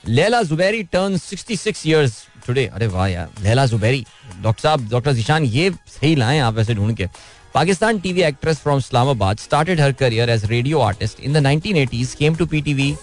[0.04, 2.14] Laila Zuberi turn 66 years
[2.48, 4.06] today अरे वाह यार, लैला जुबैरी।
[4.42, 7.08] डॉक्टर साहब, डॉक्टर जीशान, ये सही लाए आप वैसे ढूंढ के।
[7.54, 12.36] Pakistan TV actress from Islamabad started her career as radio artist in the 1980s came
[12.36, 12.94] to PTV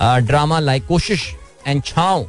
[0.00, 1.22] drama like Koshish
[1.66, 2.26] and Chhaon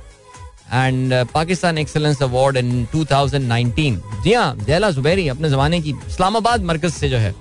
[0.73, 6.93] and Pakistan excellence award in 2019 जी हाँ लैला जुबैरी अपने जमाने की इस्लामाबाद मरकज
[6.93, 7.33] से जो है,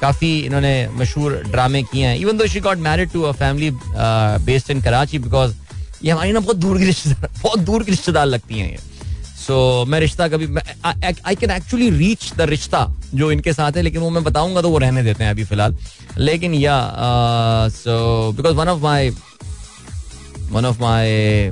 [0.00, 3.70] काफ़ी इन्होंने मशहूर ड्रामे किए हैं। Even though she got married to a family
[4.44, 5.54] based in Karachi because
[6.02, 8.78] ये हमारी ना बहुत दूर की रिश्तेदार बहुत दूर की रिश्तेदार लगती हैं ये।
[9.38, 10.46] सो मैं रिश्ता कभी
[10.84, 14.70] I can actually reach the रिश्ता जो इनके साथ है, लेकिन वो मैं बताऊँगा तो
[14.70, 15.76] वो रहने देते हैं अभी फ़िलहाल।
[16.18, 16.76] लेकिन yeah
[17.74, 19.10] so because one of my
[20.50, 21.50] one of my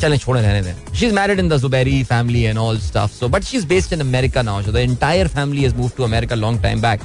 [0.00, 3.28] चलें, छोड़े, रहने दें। She is married in the Zuberi family and all stuff so
[3.28, 6.34] but she is based in America now so the entire family is move to America
[6.36, 7.00] long time back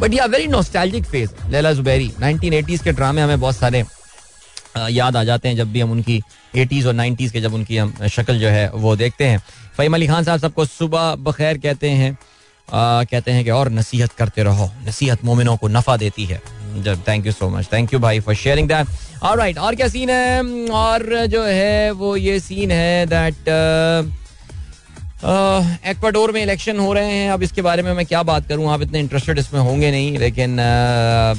[0.00, 3.84] but yeah very nostalgic phase Laila Zuberi 1980s के ड्रामे हमें बहुत सारे
[4.76, 6.20] याद आ जाते हैं जब भी हम उनकी
[6.56, 9.38] 80s और 90s के जब उनकी हम शक्ल जो है वो देखते हैं।
[9.76, 14.12] फ़हीम अली खान साहब सबको सुबह बखैर कहते हैं आ, कहते हैं कि और नसीहत
[14.12, 16.40] करते रहो नसीहत मोमिनों को नफ़ा देती है।
[17.08, 18.86] Thank you so much thank you भाई फॉर शेयरिंग दैट
[19.22, 20.42] और ऑलराइट और क्या सीन है?
[20.70, 23.34] और जो है वो ये सीन है दैट
[25.22, 28.68] एक्वाडोर में इलेक्शन हो रहे हैं। अब इसके बारे में मैं क्या बात करूँ?
[28.70, 30.56] आप इतने इंटरेस्टेड इसमें होंगे नहीं, लेकिन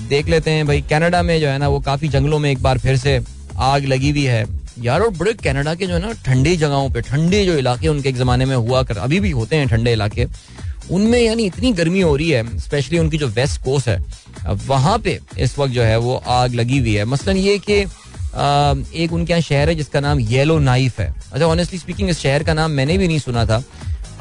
[0.09, 2.77] देख लेते हैं भाई, कनाडा में जो है ना, वो काफ़ी जंगलों में एक बार
[2.77, 3.19] फिर से
[3.57, 4.45] आग लगी हुई है।
[4.79, 8.09] यार, और बड़े कनाडा के जो है ना, ठंडी जगहों पे, ठंडे जो इलाके उनके
[8.09, 10.25] एक जमाने में हुआ कर, अभी भी होते हैं ठंडे इलाके,
[10.91, 13.97] उनमें यानी इतनी गर्मी हो रही है स्पेशली उनकी जो वेस्ट कोस्ट है,
[14.67, 17.83] वहाँ पे इस वक्त जो है वो आग लगी हुई है। मसलन ये कि
[18.33, 22.43] एक उनके यहाँ शहर है जिसका नाम येलो नाइफ है। अच्छा ऑनेस्टली स्पीकिंग इस शहर
[22.43, 23.63] का नाम मैंने भी नहीं सुना था।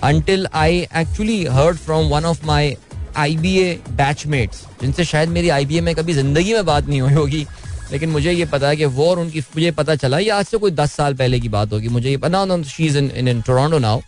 [0.05, 2.77] Until I actually heard from one of my
[3.17, 6.87] I B A batchmates जिनसे शायद मेरी आई बी ए में कभी ज़िंदगी में बात
[6.87, 7.47] नहीं हुई होगी,
[7.93, 10.57] लेकिन मुझे ये पता है कि वो और उनकी, मुझे पता चला, ये आज से
[10.57, 13.79] कोई दस साल पहले की बात होगी, मुझे ये पता she is in in Toronto
[13.79, 14.01] now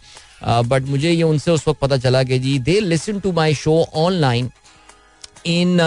[0.64, 3.74] but मुझे ये उनसे उस वक्त पता चला कि जी they listen to my show
[3.96, 4.50] online
[5.46, 5.80] in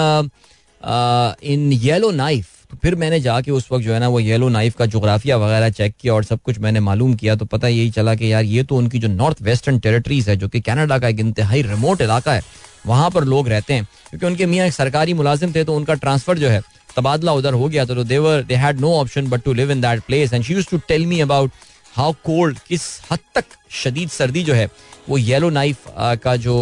[1.43, 1.71] in
[2.11, 2.49] Yellowknife
[2.81, 5.95] फिर मैंने जाके उस वक्त जो है ना वो येलो नाइफ का जोग्राफिया वगैरह चेक
[5.99, 8.75] किया और सब कुछ मैंने मालूम किया तो पता यही चला कि यार ये तो
[8.75, 12.43] उनकी जो नॉर्थ वेस्टर्न टेरिटरीज है, जो कि कनाडा का एक इंतहाई रिमोट इलाका है,
[12.85, 16.37] वहाँ पर लोग रहते हैं। क्योंकि उनके मियाँ एक सरकारी मुलाजिम थे तो उनका ट्रांसफ़र
[16.37, 16.61] जो है
[16.97, 20.01] तबादला उधर हो गया तो देवर they had no option but to live in that
[20.03, 21.51] place and she used to tell me about
[21.95, 24.67] how cold किस हद तक शदीद सर्दी जो है,
[25.09, 25.77] वो येलो नाइफ
[26.23, 26.55] का जो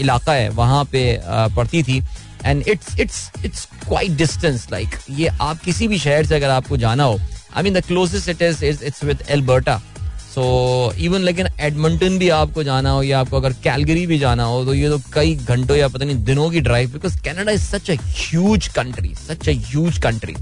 [0.00, 1.02] इलाका है, वहाँ पे
[1.56, 2.00] पड़ती थी।
[2.46, 6.76] And it's it's it's quite distance like ये आप किसी भी शहर से अगर आपको
[6.76, 7.18] जाना हो
[7.56, 9.80] I mean the closest it is it's with Alberta
[10.34, 10.42] so
[11.00, 14.74] even लेकिन एडमंटन भी आपको जाना हो, या आपको अगर कैलगरी भी जाना हो तो
[14.74, 18.68] ये तो कई घंटों या पता नहीं दिनों की drive because Canada is such a
[18.76, 20.34] country such a country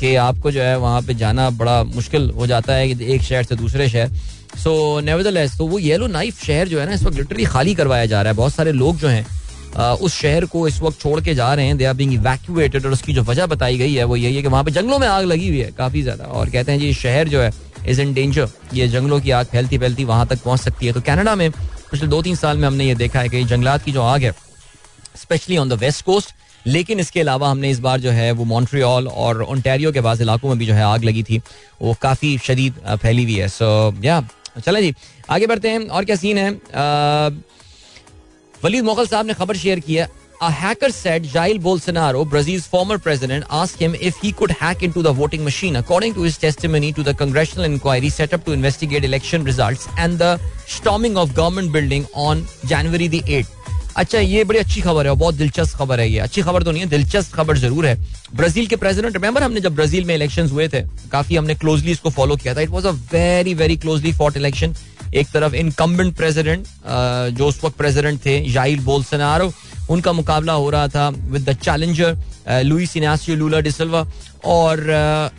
[0.00, 3.42] कि आपको जो है वहाँ पे जाना बड़ा मुश्किल हो जाता है कि एक शहर
[3.44, 4.10] से दूसरे शहर।
[4.58, 8.06] सो नेवरदलेस तो वो येलो नाइफ शहर जो है ना, इस वक्त लिटरली खाली करवाया
[8.06, 9.26] जा रहा है। बहुत सारे लोग जो हैं
[9.78, 12.92] उस शहर को इस वक्त छोड़ के जा रहे हैं। दे आर बीइंग इवैक्यूएटेड और
[12.92, 15.24] उसकी जो वजह बताई गई है वो यही है कि वहाँ पे जंगलों में आग
[15.24, 17.52] लगी हुई है काफ़ी ज़्यादा। और कहते हैं जी शहर जो है
[17.86, 21.00] इज़ इन डेंजर ये जंगलों की आग फैलती फैलती वहाँ तक पहुँच सकती है। तो
[21.02, 24.02] कनाडा में पिछले दो तीन साल में हमने ये देखा है कि जंगलात की जो
[24.04, 24.34] आग है
[25.16, 26.34] specially on the west coast
[26.66, 30.48] लेकिन इसके अलावा हमने इस बार जो है वो मॉन्ट्रियल और ओंटेरियो के बाद इलाकों
[30.48, 31.40] में भी जो है आग लगी थी।
[31.82, 34.20] वो काफ़ी शदीद फैली हुई है। सो या
[34.58, 34.94] चले जी,
[35.30, 36.50] आगे बढ़ते हैं। और क्या सीन है?
[38.64, 40.08] वलीद मोगल साहब ने खबर शेयर किया
[40.40, 45.02] A hacker said Jair Bolsonaro, Brazil's former president, asked him if he could hack into
[45.02, 45.74] the voting machine.
[45.74, 50.16] According to his testimony to the congressional inquiry set up to investigate election results and
[50.16, 53.56] the storming of government building on January the 8th.
[53.96, 56.82] अच्छा ये बड़ी अच्छी खबर है बहुत दिलचस्प खबर है ये अच्छी खबर तो नहीं
[56.82, 57.96] है दिलचस्प खबर ज़रूर है
[58.36, 62.10] ब्राज़ील के प्रेसिडेंट रिमेंबर हमने जब ब्राज़ील में इलेक्शन हुए थे काफ़ी हमने क्लोजली इसको
[62.10, 64.74] फॉलो किया था it was a very very closely fought election
[65.14, 66.66] एक तरफ़ इनकम्बेंट प्रेसिडेंट
[67.36, 69.52] जो उस वक्त प्रेसिडेंट थे जाइल बोलसनारो
[69.90, 72.16] उनका मुकाबला हो रहा था with the challenger
[72.64, 74.06] Luiz Inacio Lula da Silva
[74.44, 74.84] और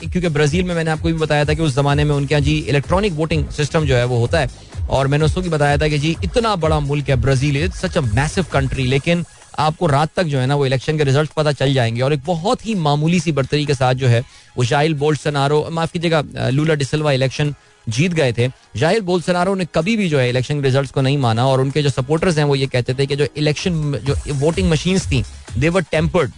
[0.02, 2.58] क्योंकि ब्राज़ील में मैंने आपको भी बताया था कि उस जमाने में उनके यहाँ जी
[2.70, 4.50] इलेक्ट्रॉनिक वोटिंग सिस्टम जो है वो होता है
[4.90, 7.98] और मैंने उसको भी बताया था कि जी इतना बड़ा मुल्क है Brazil is such
[7.98, 9.26] a massive country लेकिन
[9.60, 12.22] आपको रात तक जो है ना वो इलेक्शन के रिज़ल्ट पता चल जाएँगे और एक
[12.26, 14.24] बहुत ही मामूली सी बर्तरी के साथ जो है
[14.58, 17.54] वो शाहिल बोल्सनारो माफ़ कीजिएगा लूला डिसल्वा इलेक्शन
[17.88, 21.46] जीत गए थे। ज़ाहिर बोलसनारो ने कभी भी जो है इलेक्शन रिज़ल्ट को नहीं माना
[21.48, 25.00] और उनके जो सपोर्टर्स हैं वो ये कहते थे कि जो इलेक्शन, जो वोटिंग मशीन
[25.02, 25.24] थी
[25.58, 26.32] दे वर टेम्पर्ड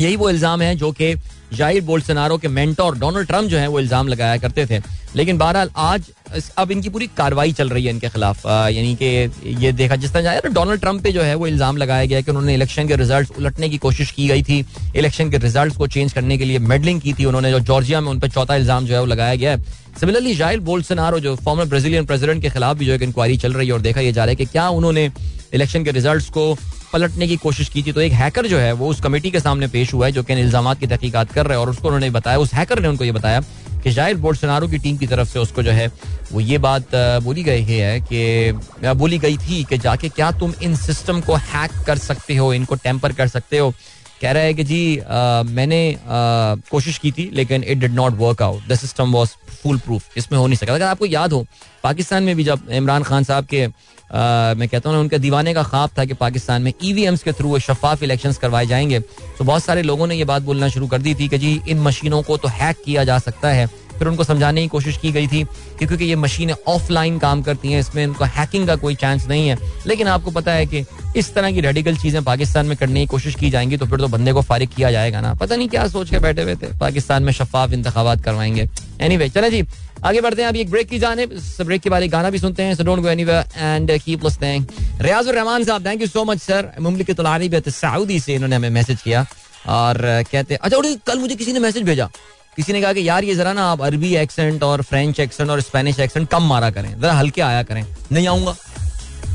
[0.00, 1.14] यही वो इल्ज़ाम है जो कि
[1.54, 4.80] ज़ाहिर बोल्सनारो के मेंटोर डोनाल्ड ट्रंप जो है, वो इल्ज़ाम लगाया करते थे।
[5.16, 6.10] लेकिन बहरहाल आज
[6.58, 10.22] अब इनकी पूरी कार्रवाई चल रही है इनके खिलाफ। यानी कि ये देखा जिस तरह
[10.22, 13.38] जाए डोनाल्ड ट्रंप पे जो है वो इल्ज़ाम लगाया गया कि उन्होंने इलेक्शन के रिज़ल्ट
[13.38, 14.64] उलटने की कोशिश की गई थी।
[14.96, 18.10] इलेक्शन के रिज़ल्ट को चेंज करने के लिए मेडलिंग की थी उन्होंने, जो जॉर्जिया में
[18.10, 21.64] उन पर चौथा इल्ज़ाम जो है वो लगाया गया है। सिमिलरली जाहिल बोल्सनारो जो फॉर्मर
[21.64, 24.24] ब्राजीलियन प्रेसिडेंट के खिलाफ भी जो एक इंक्वायरी चल रही है और देखा यह जा
[24.24, 25.10] रहा है कि क्या उन्होंने
[25.54, 26.56] इलेक्शन के रिज़ल्ट को
[26.94, 29.66] पलटने की कोशिश की थी तो एक हैकर जो है वो उस कमेटी के सामने
[29.68, 32.38] पेश हुआ है जो कि इल्ज़ाम की तहकीकत कर रहे हैं और उसको उन्होंने बताया
[32.38, 33.40] उस हैकर ने उनको ये बताया
[33.84, 35.86] कि ज़ाहिर बोल्सनारो की टीम की तरफ़ से उसको जो है
[36.32, 40.76] वो ये बात बोली गई है कि बोली गई थी कि जाके क्या तुम इन
[40.76, 43.74] सिस्टम को हैक कर सकते हो इनको टेम्पर कर सकते हो?
[44.20, 48.18] कह रहा है कि जी आ, मैंने आ, कोशिश की थी लेकिन it did not
[48.18, 49.30] work out the system was
[49.78, 51.44] foolproof इसमें हो नहीं सका। अगर आपको याद हो
[51.82, 53.66] पाकिस्तान में भी जब इमरान खान साहब के
[54.12, 57.58] मैं कहता हूँ उनके दीवाने का ख्वाब था कि पाकिस्तान में ई e के थ्रू
[57.58, 59.00] शफाफ इलेक्शन करवाए जाएँगे।
[59.38, 61.80] तो बहुत सारे लोगों ने ये बात बोलना शुरू कर दी थी कि जी, इन
[61.80, 65.26] मशीनों को तो हैक किया जा सकता है। फिर उनको समझाने की कोशिश की गई
[65.26, 65.42] थी
[65.78, 69.48] कि क्योंकि ये मशीनें ऑफलाइन काम करती हैं, इसमें उनको हैकिंग का कोई चांस नहीं
[69.48, 70.84] है। लेकिन आपको पता है कि
[71.16, 74.08] इस तरह की रेडिकल चीज़ें पाकिस्तान में करने की कोशिश की जाएँगी तो फिर तो
[74.08, 77.22] बंदे को फारिग किया जाएगा ना। पता नहीं क्या सोच के बैठे हुए थे। पाकिस्तान
[77.22, 78.68] में शफाफ इंतबात करवाएँगे।
[79.00, 79.64] एनी वे चले जी।
[80.04, 82.62] आगे बढ़ते हैं, अभी एक ब्रेक की जाने। ब्रेक के बाद एक गाना भी सुनते
[82.62, 84.64] हैं so don't go anywhere and keep listening
[85.00, 88.70] Riazur Rahman साहब thank you so much sir मुमलिक तुलारी भी सऊदी से इन्होंने हमें
[88.70, 89.26] मैसेज किया।
[89.68, 89.96] और
[90.32, 92.08] कहते अच्छा कल मुझे किसी ने मैसेज भेजा।
[92.56, 95.60] किसी ने कहा कि यार, ये जरा ना आप अरबी एक्सेंट और फ्रेंच एक्सेंट और
[95.60, 98.56] स्पेनिश एक्सेंट कम मारा करें, जरा हल्के आया करें। नहीं आऊँगा।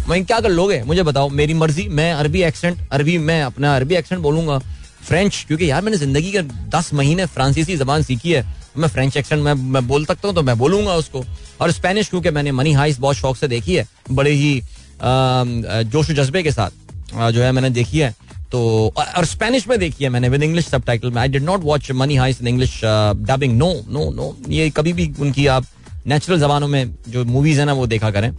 [0.08, 0.82] मैं क्या कर लोगे?
[0.84, 4.58] मुझे बताओ, मेरी मर्ज़ी, मैं अरबी एक्सेंट अरबी, मैं अपना अरबी एक्सेंट बोलूँगा।
[5.02, 8.46] फ्रेंच क्योंकि यार मैंने ज़िंदगी के दस महीने फ्रांसीसी जबान सीखी है।
[8.78, 11.24] मैं फ्रेंच एक्सेंट में, मैं बोल सकता हूँ तो मैं बोलूँगा उसको।
[11.62, 14.62] और स्पेनिश क्योंकि मैंने मनी हाइस बहुत शौक से देखी है, बड़े ही
[15.02, 18.14] जोश जज्बे के साथ जो है मैंने देखी है।
[18.52, 18.60] तो
[18.98, 21.92] और स्पेनिश में देखी है मैंने विद इंग्लिश सब टाइटल में I did not watch
[21.92, 25.66] Money Heist in English dubbing no no no ये कभी भी उनकी आप
[26.08, 28.34] नेचुरल जबानों में जो मूवीज़ है ना, वो देखा करें।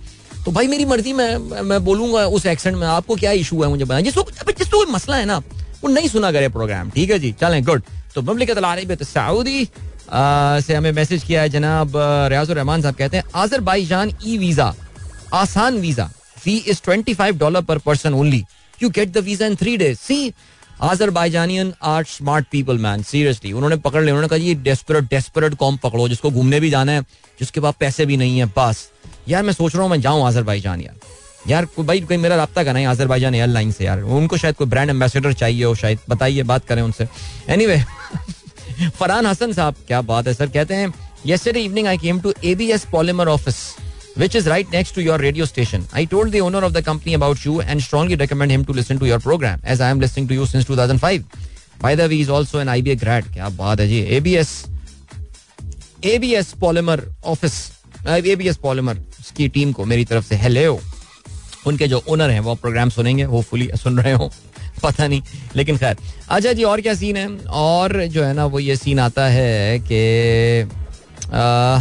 [0.45, 3.85] तो भाई मेरी मर्ज़ी, मैं मैं बोलूँगा उस एक्सेंट में, आपको क्या इशू है मुझे
[3.85, 4.03] बताएँ?
[4.03, 4.23] जिसको
[4.59, 5.37] जिसको कोई मसला है ना,
[5.83, 7.33] वो नहीं सुना करे प्रोग्राम ठीक है जी?
[7.41, 7.83] चलें गुड
[8.15, 9.69] तो ममलिकत अरब सऊदी
[10.13, 14.75] से हमें मैसेज किया है जनाब रियाजुर रहमान साहब कहते हैं आजर जान ई वीज़ा,
[15.35, 18.45] आसान visa, fee is twenty five dollar per person only
[18.83, 20.33] you get the visa in three days see
[20.81, 25.77] Azerbaijanian are smart people man seriously उन्होंने पकड़ लिया। उन्होंने कहा ये डेस्परेट डेस्परेट कॉम
[25.77, 27.03] पकड़ो जिसको घूमने भी जाना है
[27.41, 28.89] जिसके पास पैसे भी नहीं है पास
[29.29, 30.97] यार मैं सोच रहा हूँ मैं जाऊँ आजरबाईजान यार
[31.49, 34.91] यार भाई कोई मेरा रब्ता करना है आजरबाईजान एयरलाइन से यार। उनको शायद कोई ब्रांड
[34.91, 37.09] एम्बेसडर चाहिए हो शायद बताइए बात करें उनसे।
[37.49, 40.47] एनी anyway, फरहान हसन साहब क्या बात है सर?
[40.47, 40.93] कहते हैं
[41.27, 43.90] yesterday evening I came to ABS Polymer office.
[44.21, 45.85] Which is right next to your radio station.
[45.95, 48.99] I told the owner of the company about you and strongly recommend him to listen
[48.99, 51.25] to your program as I am listening to you since 2005.
[51.81, 53.33] By the way, he is also an IBA grad.
[53.33, 54.51] क्या बात है जी ABS
[56.13, 56.99] ABS Polymer
[57.35, 57.59] Office
[58.35, 58.97] ABS Polymer
[59.37, 60.79] की team को मेरी तरफ़ से hello
[61.67, 64.31] उनके जो ओनर हैं वो प्रोग्राम सुनेंगे होपफुली सुन रहे हो
[64.83, 65.23] पता नहीं
[65.57, 65.97] लेकिन खैर
[66.31, 67.27] अच्छा जी और क्या सीन है
[67.65, 70.01] और जो है ना वो ये सीन आता है कि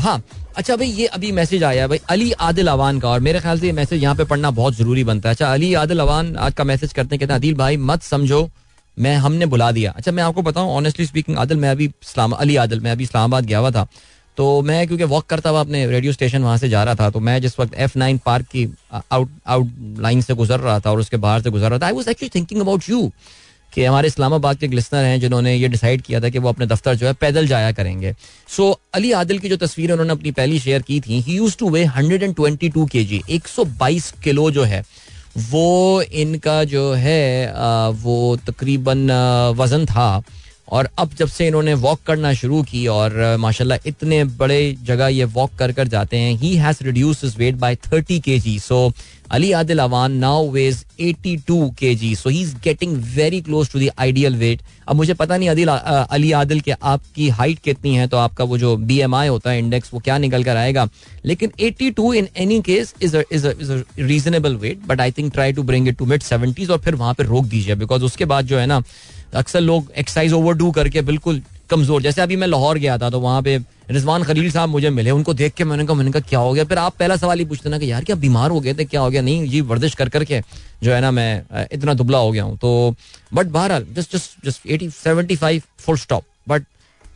[0.03, 0.21] हाँ
[0.59, 3.59] अच्छा भाई, ये अभी मैसेज आया है भाई, अली आदिल अवान का, और मेरे ख्याल
[3.59, 6.53] से ये मैसेज यहाँ पे पढ़ना बहुत ज़रूरी बनता है। अच्छा अली आदिल अवान आज
[6.53, 8.49] का मैसेज करते हैं, कहते हैं आदिल भाई, मत समझो,
[8.97, 12.55] मैं, हमने बुला दिया। अच्छा मैं आपको बताऊँ ऑनेस्टली स्पीकिंग आदिल, मैं अभी इस्लाम, अली
[12.55, 13.87] आदिल, मैं अभी इस्लामाबाद गया हुआ था।
[14.37, 17.19] तो मैं, क्योंकि वॉक करता हुआ अपने रेडियो स्टेशन वहाँ से जा रहा था तो
[17.19, 18.67] मैं जिस वक्त एफ़ नाइन पार्क की
[19.11, 21.93] आउट आउट लाइन से गुजर रहा था और उसके बाहर से गुजर रहा था I
[21.93, 23.11] was actually thinking about you
[23.73, 26.65] कि हमारे इस्लामाबाद के एक लिसनर हैं जिन्होंने ये डिसाइड किया था कि वो अपने
[26.65, 28.13] दफ्तर जो है पैदल जाया करेंगे।
[28.47, 31.57] सो so, अली आदिल की जो तस्वीरें उन्होंने अपनी पहली शेयर की थी he used
[31.57, 34.83] to weigh hundred and twenty two K G एक सौ बाईस किलो जो है
[35.49, 37.53] वो इनका जो है
[37.93, 39.11] वो तकरीबन
[39.57, 40.23] वज़न था।
[40.71, 45.23] और अब जब से इन्होंने वॉक करना शुरू की और माशाल्लाह इतने बड़े जगह ये
[45.35, 48.91] वॉक कर कर जाते हैं he has reduce his weight by 30 KG so
[49.31, 53.89] Ali Adil Awan now weighs 82 KG so he is getting very close to the
[53.99, 58.17] ideal weight अब मुझे पता नहीं अदिल अली आदिल के आपकी हाइट कितनी है तो
[58.17, 60.87] आपका वो जो बी एम आई होता है इंडेक्स वो क्या निकल कर आएगा?
[61.25, 65.63] लेकिन 82 in any case is is is reasonable weight but I think try to
[65.63, 68.57] bring it to mid seventies और फिर वहाँ पर रोक दीजिए बिकॉज़ उसके बाद जो
[68.57, 68.81] है ना
[69.33, 73.19] अक्सर लोग एक्सरसाइज ओवर डू करके बिल्कुल कमज़ोर। जैसे अभी मैं लाहौर गया था तो
[73.19, 73.57] वहाँ पे
[73.91, 76.63] रिजवान खलील साहब मुझे मिले, उनको देख के मैंने कहा मैंने कहा, क्या हो गया?
[76.63, 78.85] फिर आप पहला सवाल ही पूछते ना कि, यार, क्या बीमार हो गए थे?
[78.85, 79.21] क्या हो गया?
[79.21, 80.41] नहीं जी वर्जिश कर करके
[80.83, 82.95] जो है ना, मैं इतना दुबला हो गया हूँ। तो
[83.33, 86.65] बट बहरहाल just just just eighty seventy five full stop but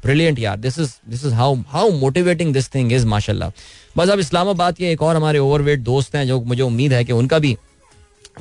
[0.03, 3.49] brilliant यार this is this is how how motivating this thing is माशाल्लाह।
[3.97, 7.13] बस अब इस्लामाबाद के एक और हमारे ओवरवेट दोस्त हैं, जो मुझे उम्मीद है कि
[7.13, 7.55] उनका भी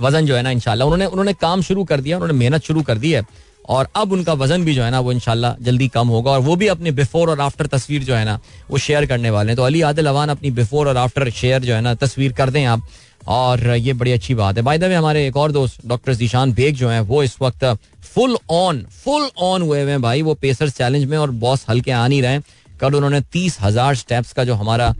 [0.00, 2.98] वज़न जो है ना इनशाला उन्होंने उन्होंने काम शुरू कर दिया, उन्होंने मेहनत शुरू कर
[2.98, 3.22] दी है।
[3.68, 6.56] और अब उनका वज़न भी जो है ना, वो इनशाला जल्दी कम होगा और वो
[6.56, 8.38] भी अपने बिफोर और आफ्टर तस्वीर जो है ना,
[8.70, 11.74] वो शेयर करने वाले हैं। तो अली आदिल अवान अपनी बिफोर और आफ्टर शेयर जो
[11.74, 12.86] है ना, तस्वीर कर दें आप।
[13.28, 16.52] और ये बड़ी अच्छी बात है। बाय द वे हमारे एक और दोस्त डॉक्टर जीशान
[16.52, 17.64] बेग जो है, वो इस वक्त
[18.04, 21.90] फुल ऑन फुल ऑन हुए हुए हैं भाई। वो पेसर चैलेंज में और बॉस हल्के
[21.90, 22.40] आ नहीं रहे
[22.80, 24.92] कल उन्होंने तीस हज़ार स्टेप्स का जो हमारा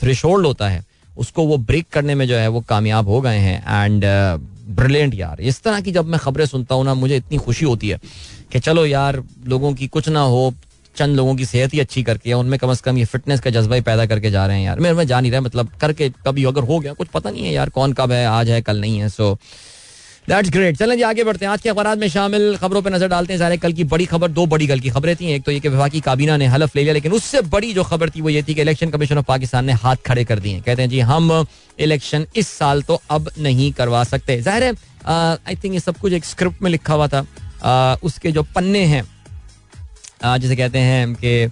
[0.00, 0.84] थ्रेश होता है,
[1.16, 4.04] उसको वो ब्रेक करने में जो है, वो कामयाब हो गए हैं। एंड
[4.64, 7.88] ब्रिलियंट यार। इस तरह की जब मैं खबरें सुनता हूँ ना, मुझे इतनी खुशी होती
[7.88, 8.00] है
[8.52, 10.54] कि चलो यार, लोगों की कुछ ना हो,
[10.96, 13.50] चंद लोगों की सेहत ही अच्छी करके या उनमें कम अज कम ये फिटनेस का
[13.50, 16.08] जज्बा ही पैदा करके जा रहे हैं यार। मेरे में जा नहीं रहा मतलब करके
[16.26, 18.80] कभी अगर हो गया, कुछ पता नहीं है यार कौन कब है, आज है, कल
[18.80, 19.36] नहीं है सो
[20.28, 23.08] दैट्स ग्रेट चलें जी आगे बढ़ते हैं। आज के अखबार में शामिल खबरों पर नज़र
[23.08, 25.52] डालते हैं। सारे कल की बड़ी खबर दो बड़ी कल की खबरें थी। एक तो
[25.52, 28.28] ये कि विभागी काबीना ने हलफ ले लिया लेकिन उससे बड़ी जो खबर थी वो
[28.30, 31.00] ये थी कि इलेक्शन कमीशन ऑफ़ पाकिस्तान ने हाथ खड़े कर दिए कहते हैं जी
[31.02, 31.46] हम
[31.78, 34.72] इलेक्शन इस साल तो अब नहीं करवा सकते। ज़ाहिर है
[35.06, 37.24] आई थिंक ये सब कुछ एक स्क्रिप्ट में लिखा हुआ था।
[37.62, 39.04] आ, उसके जो पन्ने हैं
[40.40, 41.46] जिसे कहते हैं कि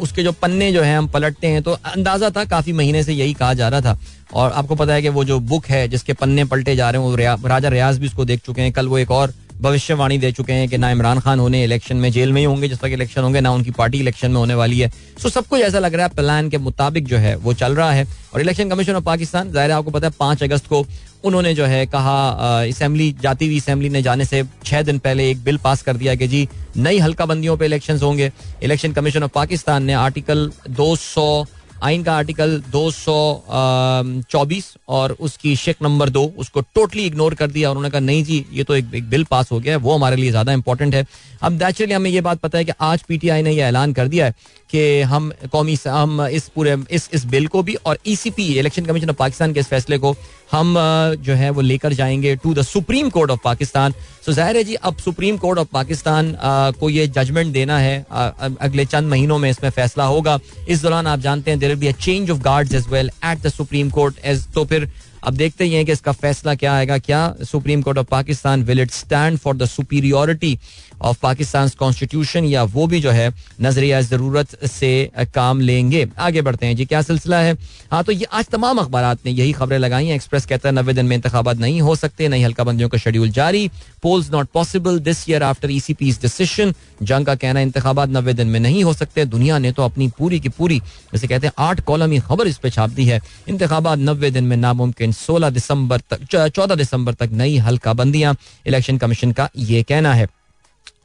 [0.00, 3.34] उसके जो पन्ने जो है हम पलटते हैं तो अंदाज़ा था काफ़ी महीने से यही
[3.34, 3.98] कहा जा रहा था।
[4.30, 7.08] और आपको पता है कि वो जो बुक है जिसके पन्ने पलटे जा रहे हैं
[7.08, 10.30] वो रिया, राजा रियाज भी उसको देख चुके हैं। कल वो एक और भविष्यवाणी दे
[10.32, 12.90] चुके हैं कि ना इमरान खान होने इलेक्शन में जेल में ही होंगे जिस तक
[12.92, 14.90] इलेक्शन होंगे ना उनकी पार्टी इलेक्शन में होने वाली है।
[15.22, 17.90] सो सब कुछ ऐसा लग रहा है प्लान के मुताबिक जो है वो चल रहा
[17.92, 20.84] है। और इलेक्शन कमीशन ऑफ़ पाकिस्तान ज़ाहिर आपको पता है पाँच अगस्त को
[21.24, 22.28] उन्होंने जो है कहा
[22.60, 26.14] असेंबली जाती हुई असेंबली ने जाने से छह दिन पहले एक बिल पास कर दिया
[26.14, 28.30] कि जी नई हल्का बंदियों पे इलेक्शन होंगे।
[28.62, 31.46] इलेक्शन कमीशन ऑफ़ पाकिस्तान ने आर्टिकल 200
[31.82, 37.90] आइन का आर्टिकल 224 और उसकी शेक नंबर दो उसको टोटली इग्नोर कर दिया। उन्होंने
[37.90, 40.30] कहा नहीं जी ये तो एक, एक बिल पास हो गया है वो हमारे लिए
[40.30, 41.06] ज़्यादा इंपॉर्टेंट है।
[41.42, 44.26] अब नेचुरली हमें ये बात पता है कि आज पीटीआई ने यह ऐलान कर दिया
[44.26, 44.34] है
[44.70, 48.46] कि हम कौमी हम इस पूरे, इस इस बिल को भी और E C P
[48.58, 50.14] election commission of Pakistan के इस फैसले को
[50.52, 50.74] हम
[51.20, 53.94] जो है वो लेकर जाएँगे to the supreme court of Pakistan
[54.26, 56.36] so ज़ाहिर है जी, अब सुप्रीम कोर्ट ऑफ़ पाकिस्तान
[56.80, 61.20] को ये जजमेंट देना है अगले चंद महीनों में इसमें फैसला होगा। इस दौरान आप
[61.20, 64.46] जानते हैं there be a change of guards as well at the supreme court as
[64.54, 64.90] तो फिर
[65.24, 68.80] अब देखते ही हैं कि इसका फैसला क्या आएगा। क्या supreme court of Pakistan will
[68.80, 70.58] it stand for the superiority
[71.00, 76.66] of Pakistan constitution या वो भी जो है नज़रिया ज़रूरत से काम लेंगे। आगे बढ़ते
[76.66, 77.56] हैं जी, क्या सिलसिला है?
[77.92, 80.92] हाँ तो ये आज तमाम अखबार ने यही खबरें लगाई हैं। एक्सप्रेस कहता है, नब्बे
[80.92, 83.68] दिन में इंतबात नहीं हो सकते, नई हल्का बंदियों का शेड्यूल जारी।
[84.02, 88.08] Polls not possible this year after E C P decision Jang का कहना है इंतबात
[88.08, 90.78] नब्बे दिन में नहीं हो सकते। दुनिया ने तो अपनी पूरी की पूरी,
[91.12, 94.56] जैसे कहते हैं, आठ कॉलमी खबर इस पर छाप दी है। इंतबात नब्बे दिन में
[94.56, 100.14] नामुमकिन, सोलह दिसंबर तक चौदह दिसंबर तक नई हल्का बंदियाँ इलेक्शन कमीशन का ये कहना
[100.14, 100.28] है।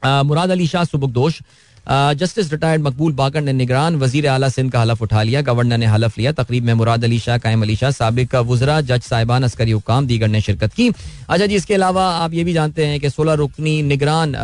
[0.02, 1.40] मुराद अली शाह सुबुकदोश
[1.86, 5.86] जस्टिस रिटायर्ड मकबूल बाकर ने निगरान वज़ीर अला सिंध का हलफ उठा लिया, गवर्नर ने
[5.86, 9.70] हलफ लिया। तकरीब में मुराद अली शाह, कायम अली शाह, सबक वजरा, जज साहिबान, अस्करी
[9.70, 13.10] हुकाम, दीगर ने शिरकत की। अच्छा जी, इसके अलावा आप ये भी जानते हैं कि
[13.10, 14.34] सोलह रुकनी निगरान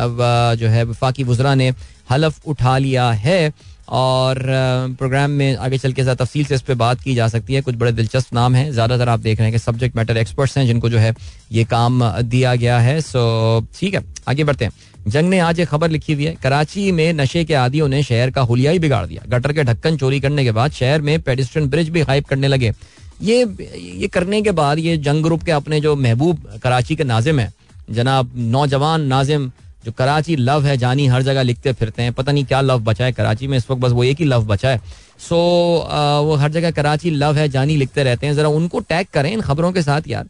[0.59, 1.73] जो है, वफाकी वजरा ने
[2.11, 3.53] हलफ उठा लिया है
[3.89, 4.43] और
[4.99, 7.75] प्रोग्राम में आगे चल के तफसील से इस पर बात की जा सकती है। कुछ
[7.75, 10.89] बड़े दिलचस्प नाम हैं। ज़्यादातर आप देख रहे हैं कि सब्जेक्ट मैटर एक्सपर्ट्स हैं जिनको
[10.89, 11.13] जो है,
[11.51, 14.71] ये काम दिया गया है। सो ठीक है, आगे बढ़ते हैं।
[15.07, 18.31] जंग ने आज एक खबर लिखी हुई है, कराची में नशे के आदियों ने शहर
[18.31, 21.69] का हुलिया ही बिगाड़ दिया। गटर के ढक्कन चोरी करने के बाद शहर में पेडिस्ट्रियन
[21.69, 22.71] ब्रिज भी गायब करने लगे।
[23.21, 23.41] ये
[23.75, 27.51] ये करने के बाद ये जंग ग्रुप के अपने जो महबूब कराची के नाजिम है,
[27.89, 29.51] जनाब नौजवान नाजिम,
[29.85, 33.05] जो कराची लव है, जानी हर जगह लिखते फिरते हैं, पता नहीं क्या लव बचा
[33.05, 34.81] है कराची में, इस वक्त बस वो एक ही लव बचा है।
[35.19, 35.37] सो
[36.25, 39.41] वो हर जगह कराची लव है, जानी लिखते रहते हैं, जरा उनको टैग करें इन
[39.41, 40.27] खबरों के साथ यार।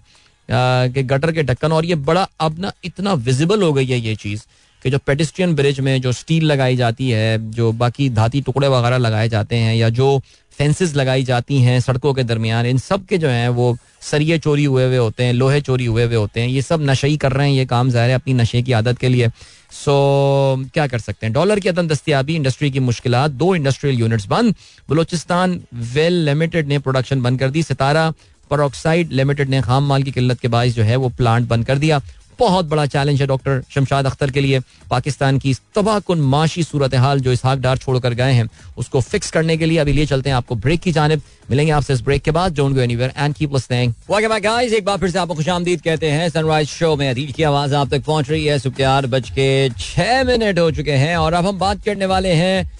[0.49, 4.15] कि गटर के ढक्कन, और ये बड़ा अब ना इतना विजिबल हो गई है ये
[4.15, 4.43] चीज़
[4.81, 8.97] कि जो पेडिस्ट्रियन ब्रिज में जो स्टील लगाई जाती है, जो बाकी धाती टुकड़े वगैरह
[8.97, 10.21] लगाए जाते हैं, या जो
[10.53, 14.63] फेंसेस लगाई जाती हैं सड़कों के दरमियान, इन सब के जो हैं वो सरिये चोरी
[14.65, 17.31] हुए हुए होते हैं, लोहे चोरी हुए हुए होते हैं, ये सब नशे ही कर
[17.31, 19.29] रहे हैं, ये काम ज़ाहिर है अपनी नशे की आदत के लिए।
[19.73, 19.93] सो
[20.73, 21.33] क्या कर सकते हैं?
[21.33, 24.55] डॉलर की अदम दस्तियाबी इंडस्ट्री की मुश्किल दो इंडस्ट्रियल यूनिट्स बंद।
[24.89, 25.59] बलोचिस्तान
[25.93, 28.11] वेल लिमिटेड ने प्रोडक्शन बंद कर दी। सितारा
[28.49, 31.77] परोक्साइड लिमिटेड ने खाम माल की किल्लत के बायस जो है वो प्लांट बंद कर
[31.77, 32.01] दिया।
[32.39, 34.59] बहुत बड़ा चैलेंज है डॉक्टर शमशाद अख्तर के लिए।
[34.89, 39.57] पाकिस्तान की तबाहकुन माशी सूरत हाल जो इसहाक डार छोड़कर गए हैं, उसको फिक्स करने
[39.57, 42.31] के लिए अभी लिए चलते हैं आपको ब्रेक की जानब। मिलेंगे आपसे इस ब्रेक के
[42.31, 43.53] बाद। Don't go anywhere and keep
[44.39, 47.75] guys एक बार फिर से आपको खुशामदीद कहते हैं। सनराइज शो में अदील की आवाज़
[47.75, 51.45] आप तक पहुँच रही है। चार बज के छह मिनट हो चुके हैं और अब
[51.47, 52.78] हम बात करने वाले हैं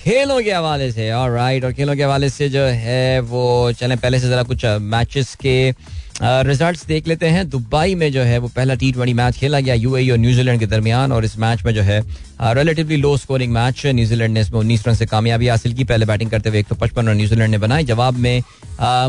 [0.00, 3.96] खेलों के हवाले से और राइट और खेलों के हवाले से जो है वो चलें
[3.98, 5.74] पहले से जरा कुछ मैचेस के
[6.22, 9.74] रिजल्ट्स देख लेते हैं। दुबई में जो है वो पहला टी ट्वेंटी मैच खेला गया
[9.74, 12.00] यूएई और न्यूजीलैंड के दरमियान, और इस मैच में जो है
[12.40, 16.30] relatively low scoring match New Zealand ने इसमें उन्नीस रन से कामयाबी हासिल की। पहले बैटिंग
[16.30, 18.42] करते हुए एक सौ पचपन रन न्यूजीलैंड ने बनाए। जवाब में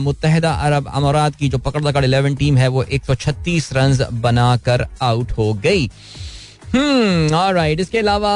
[0.01, 3.97] मुतहदा अरब अमारात की जो पकड़ दकड़ इलेवन टीम है, वो एक सौ छत्तीस रन
[4.21, 5.89] बनाकर आउट हो गई।
[6.73, 8.31] राइट इसके अलावा,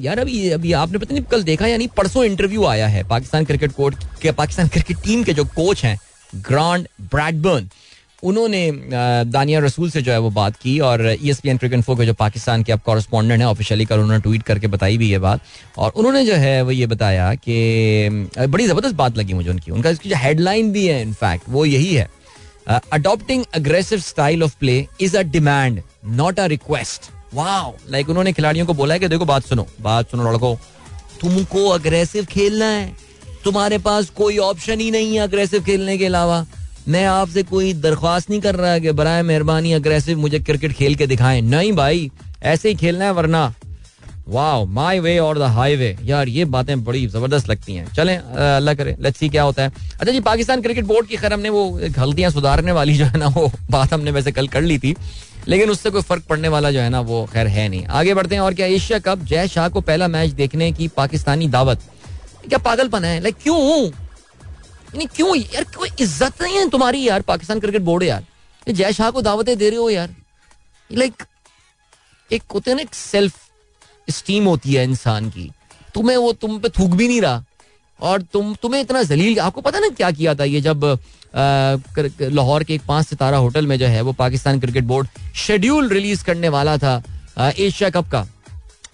[0.00, 3.72] यार, अभी अभी आपने पता नहीं कल देखा यानी परसों इंटरव्यू आया है पाकिस्तान क्रिकेट
[3.72, 5.98] कोर्ट के, पाकिस्तान क्रिकेट टीम के जो कोच हैं
[6.32, 7.68] ग्रांड ब्रैडबर्न
[8.22, 8.70] उन्होंने
[9.26, 12.06] दानिया रसूल से जो है वो बात की और E S P N cricinfo के
[12.06, 15.40] जो पाकिस्तान के अब कॉरस्पॉन्डेंट हैं ऑफिशियली कल उन्होंने ट्वीट करके बताई भी ये बात।
[15.78, 19.90] और उन्होंने जो है वो ये बताया कि बड़ी ज़बरदस्त बात लगी मुझे उनकी। उनका
[19.90, 22.08] इसकी जो हेडलाइन भी है इनफैक्ट वो यही है
[22.92, 25.80] adopting aggressive style of play is a demand
[26.16, 30.10] not a request wow like उन्होंने खिलाड़ियों को बोला है कि देखो, बात सुनो बात
[30.10, 30.58] सुनो लड़को।
[31.20, 32.96] तुमको अग्रेसिव खेलना है।
[33.44, 36.44] तुम्हारे पास कोई ऑप्शन ही नहीं है अग्रेसिव खेलने के अलावा।
[36.88, 41.06] मैं आपसे कोई दरख्वास्त नहीं कर रहा कि बरए मेहरबानी अग्रेसिव मुझे क्रिकेट खेल के
[41.06, 42.10] दिखाएँ। नहीं भाई,
[42.42, 43.52] ऐसे ही खेलना है वरना।
[44.28, 48.74] वाओ माई वे और द हाईवे यार, ये बातें बड़ी ज़बरदस्त लगती हैं। चलें अल्लाह
[48.74, 51.68] करे लेट्स सी क्या होता है। अच्छा जी, पाकिस्तान क्रिकेट बोर्ड की खैर हमने वो
[51.96, 54.94] गलतियाँ सुधारने वाली जो है ना, वो बात हमने वैसे कल कर ली थी।
[55.48, 58.34] लेकिन उससे कोई फ़र्क पड़ने वाला जो है ना, वो खैर है नहीं। आगे बढ़ते
[58.34, 61.82] हैं और क्या, एशिया कप, जय शाह को पहला मैच देखने की पाकिस्तानी दावत।
[62.48, 63.20] क्या पागलपन है?
[63.20, 63.90] लाइक क्यों?
[65.06, 65.36] क्यों?
[65.36, 68.24] यार, कोई इज़्ज़त नहीं है तुम्हारी यार, पाकिस्तान क्रिकेट बोर्ड यार।
[68.68, 70.14] जय शाह को दावतें दे रहे हो यार।
[70.90, 71.22] लाइक
[72.30, 73.38] एक होते ना सेल्फ
[74.10, 75.50] स्टीम होती है इंसान की।
[75.94, 77.44] तुम्हें वो, तुम पे थूक भी नहीं रहा।
[78.00, 80.84] और तुम, तुम्हें इतना जलील, आपको पता ना क्या किया था ये जब
[81.34, 86.24] लाहौर के एक पाँच सितारा होटल में जो है वो Pakistan cricket board schedule release
[86.24, 87.02] करने वाला था
[87.38, 88.26] एशिया कप का।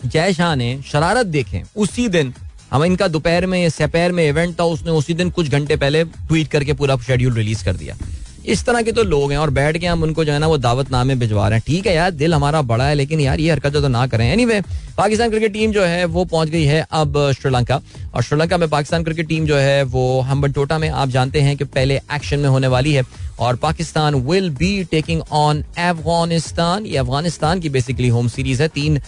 [0.05, 2.33] जय शाह ने शरारत देखे उसी दिन,
[2.71, 6.49] हम इनका दोपहर में, सपहर में इवेंट था, उसने उसी दिन कुछ घंटे पहले ट्वीट
[6.49, 7.97] करके पूरा शेड्यूल रिलीज़ कर दिया।
[8.45, 10.57] इस तरह के तो लोग हैं और बैठ के हम उनको जो है ना वो
[10.59, 13.51] दावत नामे भिजवा रहे हैं। ठीक है यार दिल हमारा बड़ा है लेकिन यार ये
[13.51, 14.67] हरकत तो ना करें। Any anyway,
[14.97, 17.81] Pakistan cricket team जो है वो पहुँच गई है अब श्रीलंका।
[18.15, 21.65] और श्रीलंका में पाकिस्तान क्रिकेट टीम जो है वो हम्बनटोटा में आप जानते हैं कि
[21.65, 23.03] पहले एक्शन में होने वाली है।
[23.41, 29.01] और Pakistan will be taking on Afghanistan ये अफ़गानिस्तान की बेसिकली होम सीरीज़ है। तीन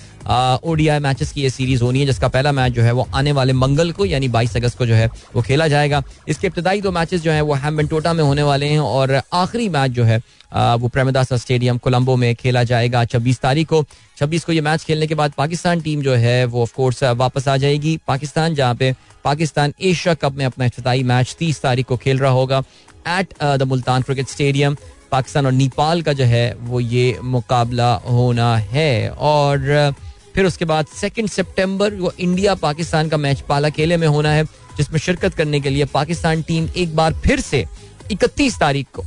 [0.64, 3.52] ओडीआई मैचेस की ये सीरीज़ होनी है, जिसका पहला मैच जो है वो आने वाले
[3.52, 7.20] मंगल को, यानी 22 अगस्त को जो है वो खेला जाएगा। इसके इब्तदाई दो मैचेस
[7.22, 10.20] जो है वो हैम्बनटोटा में होने वाले हैं और आखिरी मैच जो है
[10.52, 13.84] वो प्रेमदासा स्टेडियम कोलंबो में खेला जाएगा छब्बीस तारीख को।
[14.18, 17.56] छब्बीस को ये मैच खेलने के बाद पाकिस्तान टीम जो है वो ऑफकोर्स वापस आ
[17.56, 22.18] जाएगी। पाकिस्तान, जहाँ पे पाकिस्तान एशिया कप में अपना इफ्ताई मैच तीस तारीख को खेल
[22.18, 22.62] रहा होगा।
[23.08, 24.76] At the Multan cricket stadium
[25.12, 29.94] Pakistan और नेपाल का जो है, वो ये मुकाबला होना है। और
[30.34, 34.44] फिर उसके बाद सेकेंड सितंबर वो इंडिया पाकिस्तान का मैच पाला केले में होना है,
[34.76, 37.64] जिसमें शिरकत करने के लिए पाकिस्तान टीम एक बार फिर से
[38.10, 39.02] इकतीस तारीख को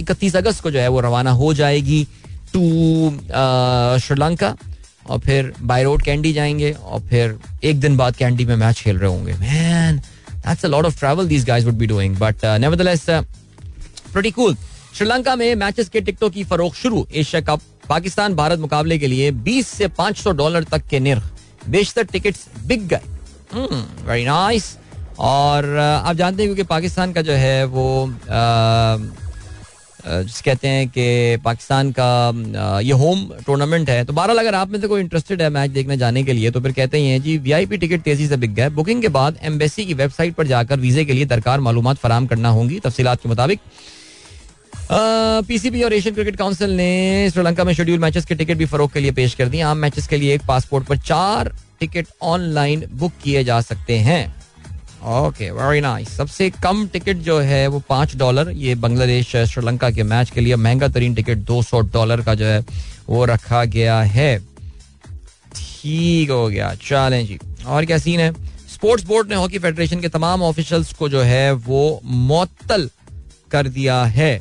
[0.00, 2.04] इकतीस अगस्त को जो है वो रवाना हो जाएगी
[2.52, 2.60] टू
[4.00, 4.54] श्रीलंका।
[5.10, 8.98] और फिर बाय रोड कैंडी जाएँगे, और फिर एक दिन बाद कैंडी में मैच खेल
[8.98, 9.96] रहे होंगे। Man
[10.36, 13.08] that's a lot of travel these guys would be doing but nevertheless
[14.12, 14.56] pretty cool
[14.94, 19.30] Sri Lanka में मैचेस के टिकटों की फरोख शुरू। एशिया कप पाकिस्तान भारत मुकाबले के लिए
[19.42, 21.22] 20 से 500 डॉलर तक के निर्ख।
[21.68, 23.00] बेशतर टिकट्स बिक गए।
[24.06, 24.76] वेरी नाइस
[25.20, 27.86] और आप जानते हैं क्योंकि पाकिस्तान का जो है वो
[30.04, 34.80] जिस कहते हैं कि पाकिस्तान का ये होम टूर्नामेंट है। तो बहरहाल अगर आप में
[34.80, 37.76] से कोई इंटरेस्टेड है मैच देखने जाने के लिए तो फिर कहते हैं जी वीआईपी
[37.76, 41.12] टिकट तेज़ी से बिक गए। बुकिंग के बाद एम्बेसी की वेबसाइट पर जाकर वीजे के
[41.12, 43.60] लिए दरकार मालूम फराम करना होंगी तफसीत के मुताबिक।
[44.94, 49.00] पीसीबी और एशियन क्रिकेट काउंसिल ने श्रीलंका में शेड्यूल मैचेस के टिकट भी फरोख के
[49.00, 53.12] लिए पेश कर दिए। आम मैचेस के लिए एक पासपोर्ट पर चार टिकट ऑनलाइन बुक
[53.24, 54.34] किए जा सकते हैं।
[55.02, 60.02] ओके वेरी नाइस सबसे कम टिकट जो है वो पाँच डॉलर ये बांग्लादेश श्रीलंका के
[60.02, 62.64] मैच के लिए महँगा तरीन टिकट दो सौ डॉलर का जो है
[63.08, 64.38] वो रखा गया है।
[65.56, 68.32] ठीक हो गया। चलें जी। और क्या सीन है?
[68.74, 72.88] स्पोर्ट्स बोर्ड ने हॉकी फेडरेशन के तमाम ऑफिशियल्स को जो है वो मअतल
[73.50, 74.32] कर दिया है।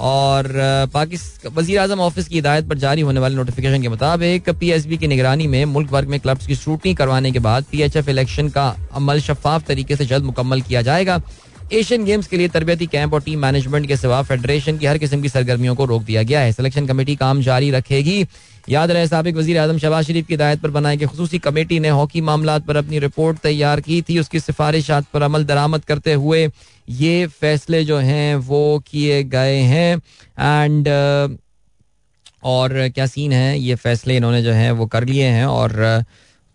[0.00, 0.46] और
[0.92, 4.86] पाकिस्तान वजी अजम ऑफ़िस की हिदायत पर जारी होने वाले नोटिफिकेशन के मुताबिक पी एस
[4.86, 7.96] बी की निगरानी में मुल्क भर में क्लब्स की शूटिंग करवाने के बाद पी एच
[7.96, 11.20] एफ़ इलेक्शन का अमल शफाफ तरीके से जल्द मुकम्मल किया जाएगा।
[11.72, 15.20] एशियन गेम्स के लिए तरबती कैंप और टीम मैनेजमेंट के सिवा फेडरेशन की हर किस्म
[15.22, 18.24] की सरगर्मियों को रोक दिया गया है। सिलेक्शन कमेटी काम जारी रखेगी।
[18.70, 21.88] याद रहे सबक वजी अजम शबाज शरीफ की हिदायत पर बनाए गए खसूसी कमेटी ने
[21.88, 26.48] हॉकी मामला पर अपनी रिपोर्ट तैयार की थी। उसकी सिफारिशात पर अमल दरामद करते हुए
[26.88, 29.96] ये फैसले जो हैं, वो किए गए हैं।
[30.38, 30.88] एंड
[32.44, 33.58] और क्या सीन है?
[33.58, 36.04] ये फैसले इन्होंने जो है, वो कर लिए हैं और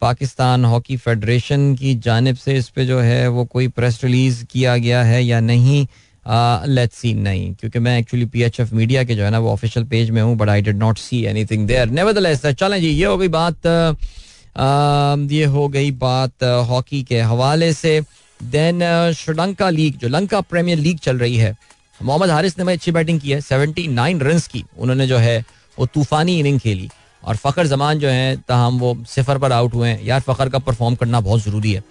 [0.01, 4.77] पाकिस्तान हॉकी फेडरेशन की जानब से इस पर जो है, वो कोई प्रेस रिलीज़ किया
[4.77, 5.87] गया है या नहीं
[6.27, 10.09] लेट्स सी नहीं क्योंकि मैं एक्चुअली पीएचएफ मीडिया के जो है ना वो ऑफिशियल पेज
[10.09, 13.27] में हूँ but I did not see anything there nevertheless चलें जी ये हो गई
[13.27, 13.67] बात
[15.31, 17.99] ये हो गई बात हॉकी के हवाले से।
[18.39, 18.79] देन
[19.17, 21.55] श्रीलंका लीग जो लंका प्रीमियर लीग चल रही है
[22.01, 25.43] मोहम्मद हारिस ने अच्छी बैटिंग की है सेवेंटी नाइन रन की उन्होंने जो है
[25.77, 26.89] वो तूफानी इनिंग खेली।
[27.23, 30.59] और फ़खर जमान जो है तहम वो सिफर पर आउट हुए हैं। यार फ़खर का
[30.59, 31.83] परफॉर्म करना बहुत ज़रूरी है।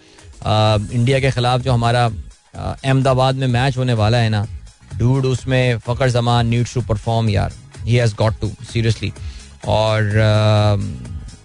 [0.42, 2.08] आ, इंडिया के खिलाफ जो हमारा
[2.56, 4.46] अहमदाबाद में मैच होने वाला है ना।
[4.96, 7.52] डूड उसमें Fakhar Zaman needs to perform यार।
[7.84, 9.12] He has got to seriously
[9.68, 10.16] और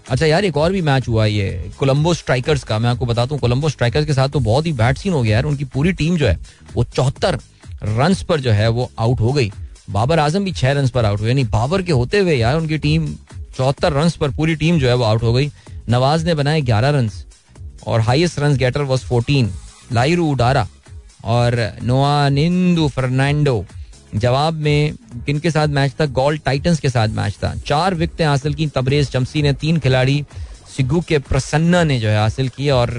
[0.09, 3.39] अच्छा यार, एक और भी मैच हुआ ये कोलंबो स्ट्राइकर्स का। मैं आपको बताता हूँ
[3.39, 6.17] कोलंबो स्ट्राइकर्स के साथ तो बहुत ही बैड सीन हो गया यार। उनकी पूरी टीम
[6.17, 6.37] जो है,
[6.73, 7.39] वो चौहत्तर
[7.83, 9.51] रन पर जो है, वो आउट हो गई।
[9.89, 12.77] बाबर आज़म भी छह रन पर आउट हुए। यानी बाबर के होते हुए यार, उनकी
[12.77, 13.07] टीम
[13.57, 15.51] चौहत्तर रन पर पूरी टीम जो है, वो आउट हो गई।
[15.89, 17.09] नवाज़ ने बनाए ग्यारह रन
[17.87, 19.51] और highest run getter was fourteen
[19.91, 20.67] Lahiru Udara.
[21.23, 23.65] और नोआ निंदू फर्नांडो।
[24.15, 24.93] जवाब में
[25.25, 26.05] किन के साथ मैच था?
[26.05, 30.23] गोल टाइटंस के साथ मैच था। चार विकटें हासिल की, तबरेज चमसी ने, तीन खिलाड़ी
[30.77, 32.91] सिगू के प्रसन्ना ने जो है हासिल की और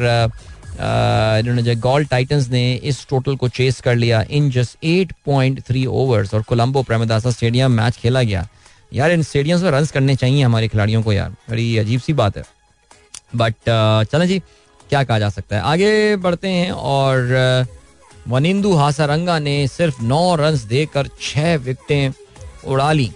[1.40, 5.60] इन्होंने जो गोल्ड टाइटंस ने इस टोटल को चेस कर लिया in just eight point
[5.60, 8.46] three overs और कोलंबो प्रेमदासा स्टेडियम मैच खेला गया।
[8.92, 12.36] यार, इन स्टेडियम में रन करने चाहिए हमारे खिलाड़ियों को यार। बड़ी अजीब सी बात
[12.36, 12.44] है।
[13.36, 13.54] बट
[14.12, 14.38] चलें जी,
[14.90, 15.62] क्या कहा जा सकता है?
[15.62, 17.66] आगे बढ़ते हैं और
[18.28, 22.12] वनिंदु हासारंगा ने सिर्फ़ नौ रन देकर छह विकेटें
[22.66, 23.10] उड़ा ली।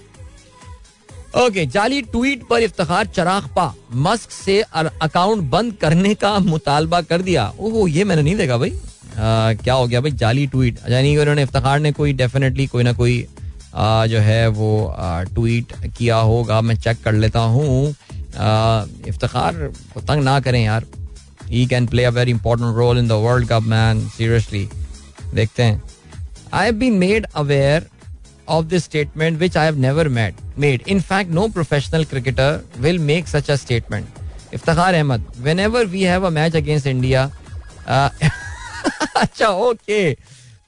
[1.37, 3.73] ओके जाली ट्वीट पर इफ्तार चराग पा।
[4.07, 8.71] मस्क से अकाउंट बंद करने का मुतालबा कर दिया। ओह ये मैंने नहीं देखा भाई।
[8.71, 12.93] आ, क्या हो गया भाई जाली ट्वीट यानी उन्होंने इफ्तार ने कोई डेफिनेटली कोई ना
[12.93, 13.27] कोई
[13.75, 17.95] आ, जो है वो आ, ट्वीट किया होगा। मैं चेक कर लेता हूँ।
[19.09, 19.55] इफ्तार
[19.95, 20.87] को तंग ना करें यार।
[21.49, 24.69] He can play a very important role in the world cup man seriously
[25.35, 25.83] देखते हैं
[26.53, 27.89] I have been made aware
[28.49, 30.83] of this statement which I have never met made.
[30.87, 34.07] In fact, no professional cricketer will make such a statement.
[34.53, 37.31] Iftakhar Ahmed, whenever we have a match against India,
[37.87, 38.11] uh,
[39.17, 40.13] अच्छा okay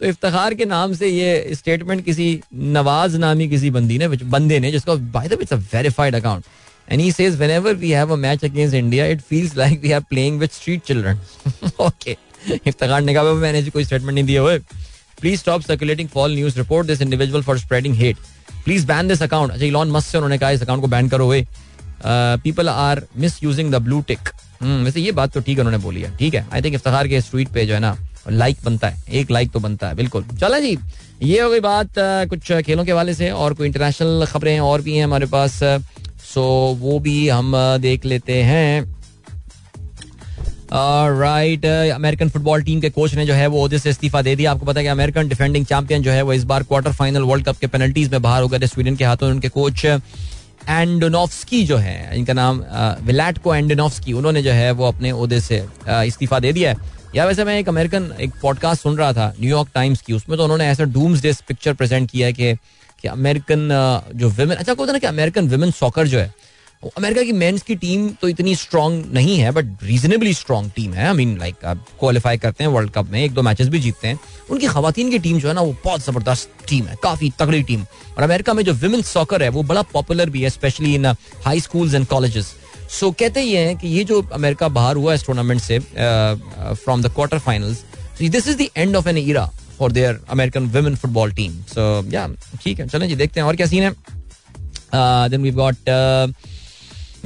[0.00, 4.70] तो इफ्तार के नाम से ये statement किसी नवाज़ नामी किसी बंदी ने बंदे ने
[4.72, 6.44] जिसको by the it's a verified account
[6.90, 10.00] and he says whenever we have a match against India it feels like we are
[10.10, 11.18] playing with street children
[11.80, 12.16] okay
[12.66, 14.58] Iftikhar ने कहा मैंने कोई स्टेटमेंट नहीं दिया हुए।
[15.20, 18.16] Please stop circulating false news report this individual for spreading hate
[18.64, 21.26] please ban this account अच्छा Elon Musk से उन्होंने कहा, इस अकाउंट को बैन करो
[21.26, 21.46] हुए
[22.04, 23.02] people are
[23.42, 24.28] misusing the blue tick
[24.62, 27.20] वैसे ये बात तो ठीक है, उन्होंने बोली है। ठीक है आई थिंक इफ्तार के
[27.20, 27.96] ट्वीट पे जो है ना
[28.30, 30.76] लाइक बनता है। एक लाइक तो बनता है, बिल्कुल। चला जी,
[31.22, 34.96] ये हो गई बात कुछ खेलों के वाले से और कोई इंटरनेशनल खबरें और भी
[34.96, 35.58] हैं हमारे पास।
[36.24, 36.42] सो
[36.80, 38.95] वो भी हम देख लेते हैं।
[40.72, 44.50] राइट अमेरिकन फुटबॉल टीम के कोच ने जो है वो ओहदे से इस्तीफा दे दिया।
[44.52, 47.46] आपको पता है कि अमेरिकन डिफेंडिंग चैंपियन जो है वो इस बार क्वार्टर फाइनल वर्ल्ड
[47.46, 49.84] कप के पेनल्टीज में बाहर हो गए स्वीडन के हाथों उनके कोच
[50.68, 52.62] एंडोनोफ्सकी जो है, इनका नाम
[53.02, 57.24] विलाट को एंडोनोफ्सकी उन्होंने जो है वो अपने ओहदे से इस्तीफा दे दिया है। या
[57.24, 60.66] वैसे मैं एक अमेरिकन एक पॉडकास्ट सुन रहा था न्यूयॉर्क टाइम्स की, उसमें तो उन्होंने
[60.66, 63.68] ऐसा डूम्स डे पिक्चर प्रेजेंट किया है कि अमेरिकन
[64.16, 66.32] जो विमेन अच्छा होता है ना कि अमेरिकन विमेन सॉकर जो है
[66.88, 71.06] अमेरिका की मेंस की टीम तो इतनी स्ट्रांग नहीं है बट रीजनेबली स्ट्रांग टीम है।
[71.08, 74.18] आई मीन लाइक क्वालिफाई करते हैं वर्ल्ड कप में, एक दो मैचेस भी जीतते हैं।
[74.50, 77.82] उनकी खातन की टीम जो है ना, वो बहुत ज़बरदस्त टीम है, काफ़ी तगड़ी टीम
[78.16, 81.06] और अमेरिका में जो विमेन सॉकर है, वो बड़ा पॉपुलर भी है specially in
[81.44, 82.54] high schools and colleges
[82.90, 87.12] so कहते ये हैं कि ये जो अमेरिका बाहर हुआ इस टूर्नामेंट से from the
[87.14, 87.84] quarter finals
[88.20, 89.44] this is the end of an era
[89.78, 92.26] for their American women football team so या
[92.62, 93.90] ठीक है, चलें जी, देखते हैं और क्या सीन है।
[95.30, 95.76] Then we got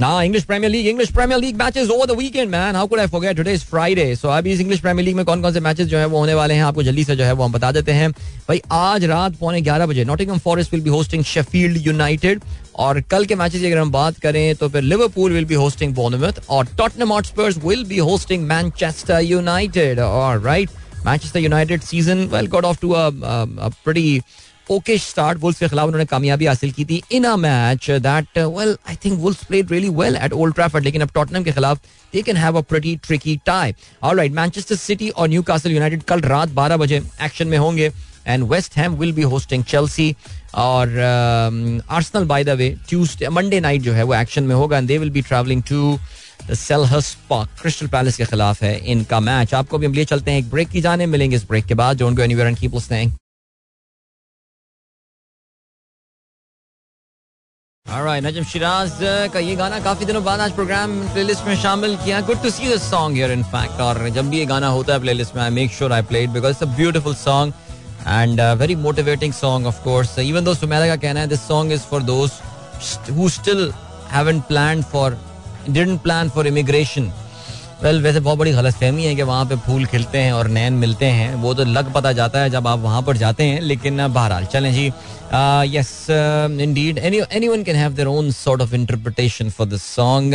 [0.01, 2.73] Now, English Premier League, English Premier League matches over the weekend, man.
[2.73, 3.35] How could I forget?
[3.35, 4.15] Today is Friday.
[4.15, 6.33] So अभी इस English Premier League में कौन कौन से मैचेस जो है वो होने
[6.33, 8.09] वाले हैं आपको जल्दी से जो है वो हम बता देते हैं
[8.47, 12.41] भाई आज रात पौने ग्यारह बजे Nottingham Forest will be hosting Sheffield United
[12.85, 16.41] और कल के मैचेस अगर हम बात करें तो फिर Liverpool will be hosting Bournemouth
[16.49, 20.69] और Tottenham Hotspurs will be hosting Manchester United और right
[21.05, 24.21] Manchester United season well got off to a pretty
[24.71, 28.75] okay start Wolves के खिलाफ उन्होंने कामयाबी हासिल की थी in a match that well
[28.89, 31.81] I think Wolves played really well at Old Trafford लेकिन अब टॉटनम के खिलाफ
[32.13, 36.49] they can have a pretty tricky tie alright Manchester City और न्यूकासल यूनाइटेड कल रात
[36.59, 37.91] 12 बजे एक्शन में होंगे
[38.27, 40.15] and West Ham will be hosting Chelsea
[40.55, 44.87] और Arsenal by the way Tuesday Monday night जो है वो एक्शन में होगा and
[44.87, 45.97] they will be travelling to
[46.55, 50.39] Selhurst Park Crystal Palace के खिलाफ है इनका मैच आपको भी हम लिए चलते हैं
[50.39, 51.97] एक ब्रेक की जाने, मिलेंगे इस ब्रेक के बाद.
[51.97, 53.11] Don't go anywhere and keep listening
[57.85, 58.91] Alright, Najam Shiraz
[59.33, 62.67] का ये गाना काफ़ी दिनों बाद आज प्रोग्राम प्लेलिस्ट में शामिल किया। Good to see
[62.67, 65.49] this song here in fact और जब भी ये गाना होता है प्लेलिस्ट में I
[65.49, 67.53] make sure I play it because it's a beautiful song
[68.07, 71.81] and very motivating song of course even though Sumera का कहना है दिस सॉन्ग इज़
[71.89, 73.71] फॉर दोस्त who still
[74.11, 75.17] haven't plan for
[75.69, 77.11] didn't plan for immigration
[77.83, 80.73] well वैसे बहुत बड़ी गलत फहमी है कि वहाँ पे फूल खिलते हैं और नैन
[80.73, 84.07] मिलते हैं। वो तो लग पता जाता है जब आप वहाँ पर जाते हैं लेकिन
[84.07, 84.91] बहरहाल चलें जी।
[85.74, 86.98] yes indeed
[87.48, 90.34] anyone can have their own sort of interpretation for this song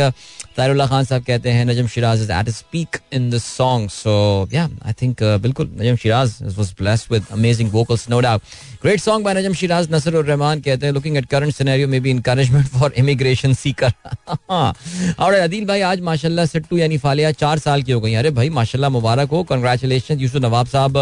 [0.56, 4.68] तारुल्ला Khan साहब कहते हैं Najam Shiraz is at speak in this song so yeah
[4.86, 8.42] I think बिल्कुल Najam Shiraz was blessed with amazing vocals no doubt
[8.82, 12.00] great song by Najam Shiraz Nasar और रहमान कहते हैं looking at current scenario में
[12.02, 13.92] be encouragement for immigration seeker
[14.50, 18.50] और अदील भाई आज माशाल्लाह सट्टू यानी फालिया चार साल की हो गई अरे भाई
[18.60, 20.98] माशाल्लाह मुबारक हो कंग्रेचुलेशन यूसुफ नवाब साहब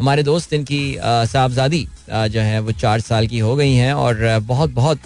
[0.00, 4.71] हमारे दोस्त इनकी साहबजादी जो है वो चार साल की हो गई हैं और बहुत
[4.71, 4.99] बहुत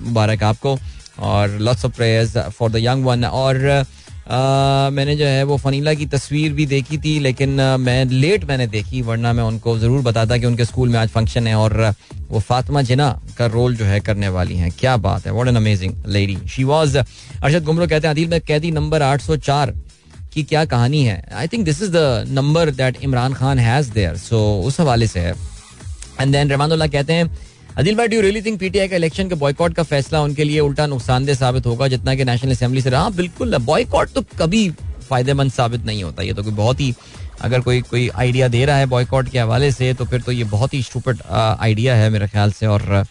[0.00, 0.78] मुबारक आपको
[1.18, 3.84] और lots of prayers for the young one और
[4.28, 7.50] मैंने जो है वो फनीला की तस्वीर भी देखी थी लेकिन
[7.80, 11.46] मैं लेट मैंने देखी वरना मैं उनको ज़रूर बताता कि उनके स्कूल में आज फ़ंक्शन
[11.46, 11.94] है और,
[12.30, 13.08] वो फातिमा जिना
[13.38, 16.64] का रोल जो है करने वाली हैं। क्या बात है what an amazing lady she
[16.64, 19.72] was Arshad Gumro कहते हैं, अदील में कैदी नंबर 804
[20.34, 21.22] की क्या कहानी है?
[21.34, 25.20] I think this is the number that Imran Khan has there so उस हवाले से
[25.20, 25.34] है।
[26.20, 27.30] एंड देन रहमानुल्लाह कहते हैं
[27.76, 30.86] अदिल भाई डू रियली थिंक पीटीआई का इलेक्शन के बॉयकॉट का फैसला उनके लिए उल्टा
[30.86, 32.90] नुकसानदेह साबित होगा, जितना कि नेशनल असेंबली से?
[32.90, 34.68] रहा बिल्कुल बॉयकॉट तो कभी
[35.08, 36.94] फ़ायदेमंद साबित नहीं होता। ये तो कोई बहुत ही,
[37.40, 40.44] अगर कोई कोई आइडिया दे रहा है बॉयकॉट के हवाले से तो फिर तो ये
[40.46, 43.04] बहुत ही स्टूपिड आइडिया है मेरे ख्याल से, और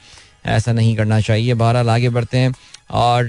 [0.45, 2.53] ऐसा नहीं करना चाहिए। बहरहाल, आगे बढ़ते हैं।
[2.91, 3.25] और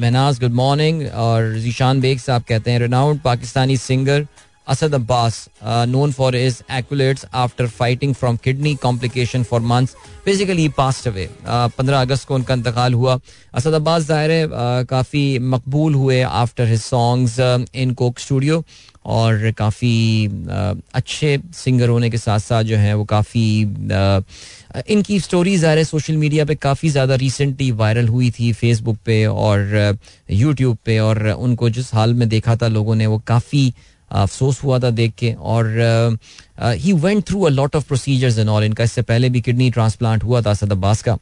[0.00, 4.26] महनाज गुड मॉर्निंग और जीशान बेग साहब कहते हैं renowned Pakistani singer
[4.66, 9.96] Asad Abbas, uh, known for his accolades after fighting from kidney complication for months.
[10.24, 11.28] Basically, he passed away.
[11.44, 13.18] पंद्रह अगस्त को उनका इंतकाल हुआ
[13.54, 17.38] असद अब्बास ज़ाहिर है काफ़ी मकबूल हुए after his songs
[17.74, 18.62] in Coke Studio
[19.06, 20.26] और काफ़ी
[20.94, 23.44] अच्छे सिंगर होने के साथ साथ जो है वो काफ़ी
[24.88, 29.96] इनकी स्टोरी ज़ाहिर सोशल मीडिया पे काफ़ी ज़्यादा रिसेंटली वायरल हुई थी फेसबुक पे और
[30.30, 33.72] यूट्यूब पे और उनको जिस हाल में देखा था लोगों ने वो काफ़ी
[34.12, 36.18] अफसोस हुआ था देख के और
[36.60, 40.24] he went through a lot of procedures and all इनका इससे पहले भी किडनी ट्रांसप्लांट
[40.24, 41.18] हुआ था असद अब्बास का।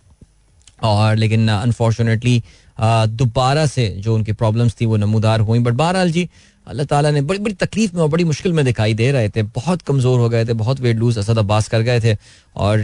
[0.83, 2.43] और लेकिन अनफॉर्चुनेटली
[2.81, 6.29] दोबारा से जो उनकी प्रॉब्लम्स थी वो नमूदार हुई। बट बहरहाल जी,
[6.67, 9.43] अल्लाह ताला ने बड़ी बड़ी तकलीफ़ में और बड़ी मुश्किल में दिखाई दे रहे थे।
[9.45, 12.17] बहुत कमज़ोर हो गए थे, बहुत वेट लूज असद अब्बास कर गए थे।
[12.57, 12.79] और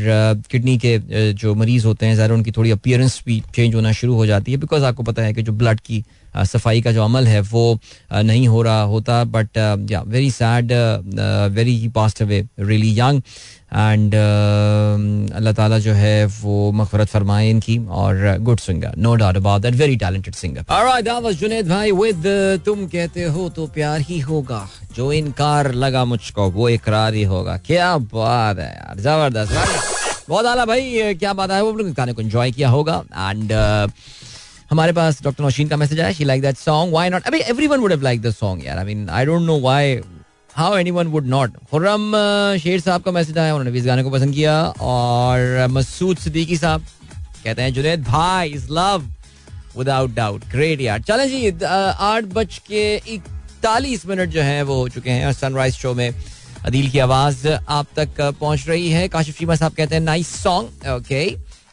[0.51, 4.27] किडनी के जो मरीज़ होते हैं ज़रा उनकी थोड़ी अपियरेंस भी चेंज होना शुरू हो
[4.27, 6.05] जाती है। बिकॉज़ आपको पता है कि जो ब्लड की
[6.45, 7.79] सफ़ाई का जो अमल है, वो
[8.15, 9.57] नहीं हो रहा होता बट
[9.91, 10.73] या very sad
[11.53, 13.23] very he passed away really young
[13.69, 14.15] and
[15.35, 19.75] अल्लाह ताला जो है, वो मगफरत फरमाए इनकी और good singer no doubt about that
[19.75, 22.23] very talented singer alright was Junaid भाई विद
[22.67, 27.57] तुम कहते हो तो प्यार ही होगा, जो इनकार लगा मुझको, वो इकरार ही होगा।
[27.67, 31.63] क्या बात है यार, ज़बरदस्त। बहुत आला भाई क्या बात है?
[31.63, 33.53] वो गाने को एंजॉय किया होगा एंड
[34.71, 37.81] हमारे पास डॉक्टर नौशीन का मैसेज आया she like that song why not अभी everyone
[37.81, 38.79] would have like the song यार.
[38.79, 40.01] I mean I don't know why
[40.55, 42.13] how anyone would not Khurram
[42.63, 44.55] Sher साहब का मैसेज आया, उन्होंने भी इस गाने को पसंद किया.
[44.81, 46.87] और मसूद सिद्दीकी साहब
[47.45, 49.05] कहते हैं, जुनेद भाई is love
[49.79, 51.03] without doubt great यार.
[51.03, 55.95] चलें जी आठ बज के इकतालीस मिनट जो है, वो हो चुके हैं सनराइज शो
[55.95, 56.11] में.
[56.65, 59.07] अदील की आवाज़ आप तक पहुँच रही है.
[59.09, 61.25] काशिफ शीमा साहब कहते हैं nice song okay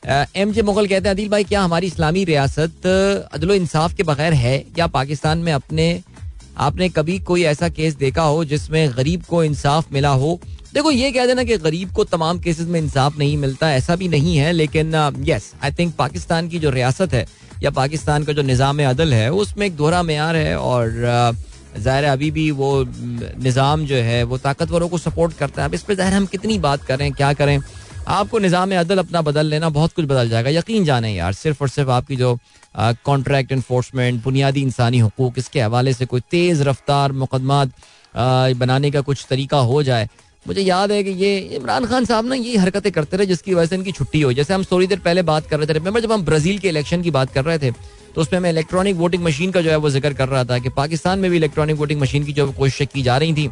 [0.05, 2.85] M J Mughal कहते हैं, अदिल भाई, क्या हमारी इस्लामी रियासत,
[3.33, 4.57] अदलो इंसाफ के बगैर है?
[4.75, 6.01] क्या पाकिस्तान में अपने,
[6.57, 10.39] आपने कभी कोई ऐसा केस देखा हो जिसमें गरीब को इंसाफ मिला हो?
[10.73, 14.07] देखो, ये कह देना कि गरीब को तमाम केसेस में इंसाफ नहीं मिलता, ऐसा भी
[14.07, 14.95] नहीं है, लेकिन
[15.25, 17.25] यस आई थिंक पाकिस्तान की जो रियासत है,
[17.63, 21.35] या पाकिस्तान का जो निज़ाम अदल है, उसमें एक दोहरा मैार है, और
[21.77, 25.81] ज़ाहिर अभी भी वो निज़ाम जो है, वो ताकतवरों को सपोर्ट करता है। अब इस
[25.81, 27.59] पर ज़ाहिर हम कितनी बात करें क्या करें?
[28.07, 31.69] आपको निज़ाम अदल अपना बदल लेना, बहुत कुछ बदल जाएगा। यकीन जाने यार, सिर्फ़ और
[31.69, 32.37] सिर्फ़ आपकी जो
[32.75, 37.63] कॉन्ट्रैक्ट इन्फोर्समेंट बुनियादी इंसानी हकूक, इसके हवाले से कोई तेज़ रफ्तार मुकदमा
[38.55, 40.07] बनाने का कुछ तरीका हो जाए,
[40.45, 43.65] मुझे याद है कि ये इमरान खान साहब ना ये हरकतें करते रहे जिसकी वजह
[43.65, 46.11] से इनकी छुट्टी हुई। जैसे हम थोड़ी देर पहले बात कर रहे थे रिमेंबर जब
[46.11, 47.71] हम ब्राज़ील के इलेक्शन की बात कर रहे थे
[48.15, 50.69] तो उसमें मैं इलेक्ट्रॉनिक वोटिंग मशीन का जो है वो ज़िक्र कर रहा था कि
[50.71, 53.49] पाकिस्तान में भी इलेक्ट्रॉनिक वोटिंग मशीन की जो कोशिशें की जा रही थी,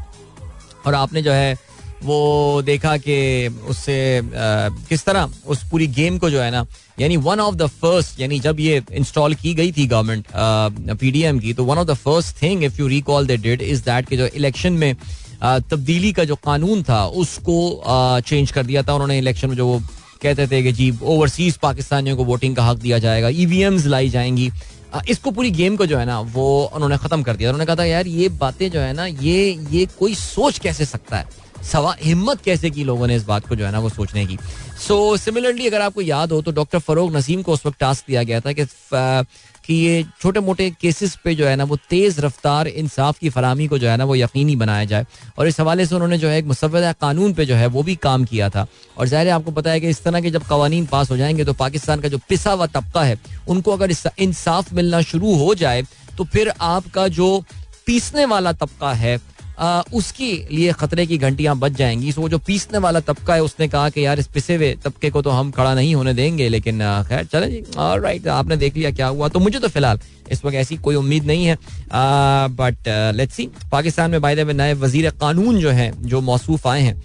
[0.85, 1.55] और आपने जो है
[2.03, 6.65] वो देखा कि उससे किस तरह उस पूरी गेम को जो है ना,
[6.99, 11.53] यानी वन ऑफ़ द फ़र्स्ट यानी जब ये इंस्टॉल की गई थी गवर्नमेंट पीडीएम की
[11.53, 14.27] तो one of the first thing if you recall they did is that कि जो
[14.27, 14.95] इलेक्शन में
[15.43, 17.83] तब्दीली का जो कानून था, उसको
[18.25, 19.79] चेंज कर दिया था। उन्होंने इलेक्शन में जो वो
[20.21, 24.51] कहते थे कि जी ओवरसीज पाकिस्तानियों को वोटिंग का हक दिया जाएगा ईवीएम्स लाई जाएँगी।
[25.09, 27.85] इसको पूरी गेम को जो है ना, वो उन्होंने खत्म कर दिया। उन्होंने कहा था,
[27.85, 31.25] यार, ये बातें जो है ना, ये ये कोई सोच कैसे सकता है?
[31.63, 34.37] सवा हिम्मत कैसे की लोगों ने इस बात को जो है ना वो सोचने की?
[34.87, 38.05] सो so, सिमिलरली अगर आपको याद हो तो डॉक्टर फरोग नसीम को उस वक्त टास्क
[38.07, 38.65] दिया गया था कि
[39.65, 43.67] कि ये छोटे मोटे केसेस पे जो है ना वो तेज़ रफ्तार इंसाफ की फरहमी
[43.67, 45.05] को जो है ना वो यकीनी बनाया जाए।
[45.37, 47.95] और इस हवाले से उन्होंने जो है एक मुसवदा कानून पे जो है वो भी
[47.95, 48.65] काम किया था।
[48.97, 51.45] और ज़ाहिर है आपको पता है कि इस तरह के जब कवानीन पास हो जाएँगे
[51.45, 55.83] तो पाकिस्तान का जो पिसा हुआ तबका है उनको अगर इंसाफ मिलना शुरू हो जाए
[56.17, 57.43] तो फिर आपका जो
[57.85, 59.17] पीसने वाला तबका है
[59.93, 63.89] उसके लिए खतरे की घंटियाँ बच जाएँगी। सो जो पीसने वाला तबका है, उसने कहा
[63.89, 67.23] कि यार, इस पिसे हुए तबके को तो हम खड़ा नहीं होने देंगे, लेकिन खैर,
[67.25, 69.99] चले जी। राइट आपने देख लिया क्या हुआ। तो मुझे तो फ़िलहाल
[70.31, 71.57] इस वक्त ऐसी कोई उम्मीद नहीं है।
[72.51, 77.01] बट लेट्स सी पाकिस्तान में बाय नए वज़ीर कानून जो हैं, जो मौसूफ आए हैं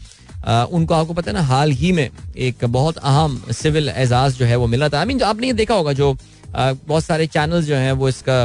[0.46, 4.56] उनको आपको पता है ना, हाल ही में एक बहुत अहम सिविल एजाज जो है,
[4.56, 6.16] वो मिला था। आई मीन आपने ये देखा होगा जो
[6.56, 8.44] बहुत सारे चैनल्स जो हैं, वो इसका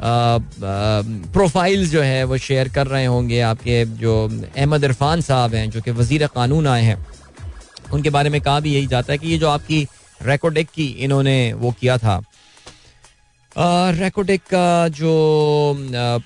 [0.00, 5.80] प्रोफाइल्स जो है, वो शेयर कर रहे होंगे आपके जो अहमद इरफान साहब हैं, जो
[5.80, 7.06] कि वज़ीर कानून आए हैं।
[7.92, 9.86] उनके बारे में कहा भी यही जाता है कि ये जो आपकी
[10.22, 12.20] रेकोडेक की इन्होंने वो किया था।
[13.58, 15.12] रेकोडेक का जो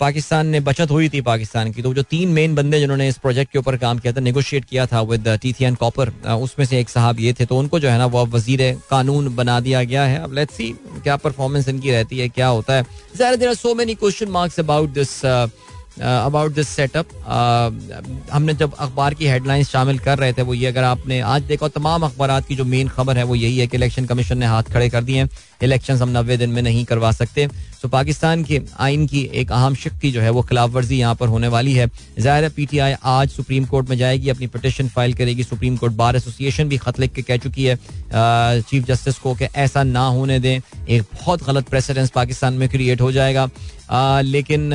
[0.00, 3.52] पाकिस्तान ने बचत हुई थी पाकिस्तान की तो जो तीन मेन बंदे जिन्होंने इस प्रोजेक्ट
[3.52, 7.20] के ऊपर काम किया था नेगोशिएट किया था विद टीथियन कॉपर उसमें से एक साहब
[7.20, 8.60] ये थे तो उनको जो है ना, वो वज़ीर
[8.90, 10.70] कानून बना दिया गया है। अब लेट्स सी
[11.02, 15.20] क्या परफॉर्मेंस इनकी रहती है, क्या होता है। So many question marks about this
[16.00, 17.08] about this setup
[18.32, 21.68] हमने जब अखबार की हेडलाइंस शामिल कर रहे थे, वो ये अगर आपने आज देखा
[21.70, 24.72] तमाम अखबार की जो मेन खबर है, वो यही है कि इलेक्शन कमीशन ने हाथ
[24.72, 25.28] खड़े कर दिए हैं।
[25.62, 27.48] इलेक्शन हम नब्बे दिन में नहीं करवा सकते।
[27.82, 31.14] तो पाकिस्तान के आइन की एक अहम शिक की जो है वो खिलाफ वर्जी यहाँ
[31.14, 34.46] पर होने वाली है। ज़ाहिर है पी टी आई आज सुप्रीम कोर्ट में जाएगी, अपनी
[34.48, 37.76] पटिशन फ़ाइल करेगी। सुप्रीम कोर्ट बार एसोसिएशन भी खत लिख के कह चुकी है।
[38.62, 43.00] चीफ जस्टिस को कि ऐसा ना होने दें। एक बहुत गलत प्रेसिडेंस पाकिस्तान में क्रिएट
[43.00, 43.48] हो जाएगा।
[44.22, 44.70] लेकिन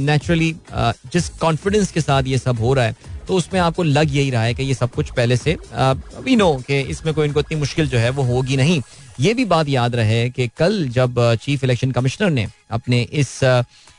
[0.00, 4.30] नेचुरली जिस कॉन्फिडेंस के साथ ये सब हो रहा है तो उसमें आपको लग यही
[4.30, 5.56] रहा है कि ये सब कुछ पहले से
[6.24, 8.80] वी नो कि इसमें कोई इनको इतनी मुश्किल जो है वो होगी नहीं।
[9.20, 13.38] ये भी बात याद रहे कि कल जब चीफ इलेक्शन कमिश्नर ने अपने इस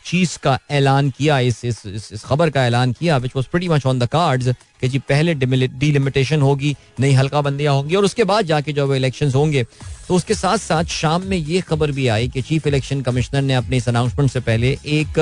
[0.05, 3.69] चीज़ का ऐलान किया इस इस इस, इस खबर का ऐलान किया which was pretty
[3.69, 4.47] much on the cards
[4.81, 9.31] कि जी पहले डिलिमिटेशन होगी नई हल्का बंदियाँ होंगी और उसके बाद जाके जब इलेक्शन
[9.31, 9.63] होंगे
[10.07, 13.53] तो उसके साथ साथ शाम में ये खबर भी आई कि चीफ इलेक्शन कमिश्नर ने
[13.53, 15.19] अपने इस अनाउंसमेंट से पहले एक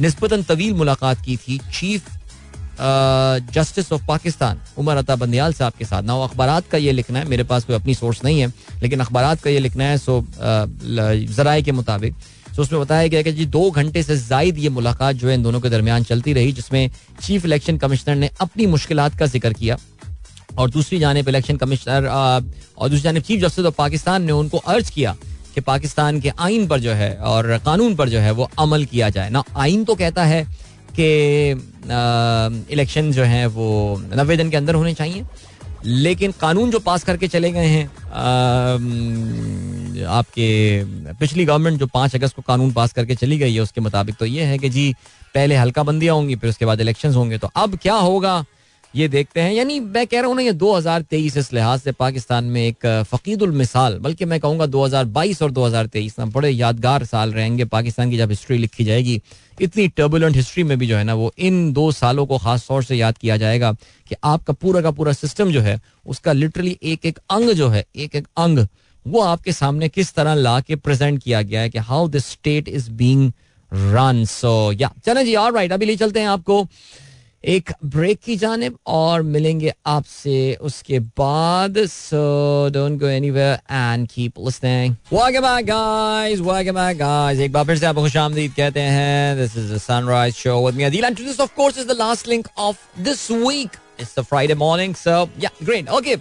[0.00, 2.08] नस्बता तवील मुलाकात की थी chief
[2.74, 7.28] justice of Pakistan Umar Ata Bandial साहब के साथ। ना अखबार का ये लिखना है,
[7.28, 8.52] मेरे पास कोई अपनी सोर्स नहीं है,
[8.82, 12.14] लेकिन अखबार का ये लिखना है सो जराए के मुताबिक।
[12.56, 15.42] तो उसमें बताया गया कि जी, दो घंटे से जायद ये मुलाकात जो है इन
[15.42, 16.90] दोनों के दरमियान चलती रही, जिसमें
[17.22, 19.76] चीफ इलेक्शन कमिश्नर ने अपनी मुश्किल का ज़िक्र किया।
[20.58, 22.40] और दूसरी जानब इलेक्शन कमिश्नर और
[22.80, 25.16] दूसरी जानब चीफ जस्टिस ऑफ़ पाकिस्तान ने उनको अर्ज़ किया
[25.54, 29.08] कि पाकिस्तान के आइन पर जो है और कानून पर जो है वो अमल किया
[29.10, 30.44] जाए। ना आइन तो कहता है
[30.98, 33.66] कि इलेक्शन जो हैं वो
[34.14, 35.24] नब्बे दिन के अंदर होने चाहिए।
[35.84, 37.86] लेकिन कानून जो पास करके चले गए हैं
[40.08, 44.16] आपके पिछली गवर्नमेंट जो पाँच अगस्त को कानून पास करके चली गई है, उसके मुताबिक
[44.16, 44.92] तो ये है कि जी,
[45.34, 48.44] पहले हल्का बंदियाँ होंगी, फिर उसके बाद इलेक्शंस होंगे। तो अब क्या होगा?
[48.96, 52.44] ये देखते हैं। यानी मैं कह रहा हूँ ना, ये 2023 इस लिहाज से पाकिस्तान
[52.44, 57.64] में एक फ़कीदुल मिसाल, बल्कि मैं कहूँगा 2022 और 2023 ना, बड़े यादगार साल रहेंगे
[57.64, 59.22] पाकिस्तान की जब हिस्ट्री लिखी जाएगी।
[59.60, 62.84] इतनी टर्बुलेंट हिस्ट्री में भी जो है ना, वो इन दो सालों को खास तौर
[62.84, 63.72] से याद किया जाएगा
[64.08, 67.86] कि आपका पूरा का पूरा सिस्टम जो है, उसका लिटरली एक एक अंग जो है
[67.96, 68.66] एक एक अंग,
[69.06, 72.68] वो आपके सामने किस तरह ला के प्रेजेंट किया गया है कि how the state
[72.68, 73.32] is being
[73.74, 74.24] run.
[74.24, 76.68] So, yeah, चले जी और राइट अभी ले चलते हैं आपको।
[77.44, 82.18] एक ब्रेक की जानब और मिलेंगे आपसे उसके बाद। So
[82.74, 87.78] don't go anywhere and keep listening welcome back guys welcome back guys एक बार फिर
[87.78, 91.40] से आपको खुशामदीद कहते हैं। This is the sunrise show with me Adeel and this
[91.40, 95.50] of course is the last link of this week it's the Friday morning so yeah
[95.62, 96.16] great okay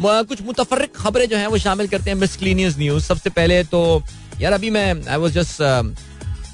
[0.00, 4.02] कुछ मुतफरक खबरें जो हैं, वो शामिल करते हैं मिसक्लीनियस न्यूज़ सबसे पहले तो
[4.40, 5.62] यार, अभी मैं I was just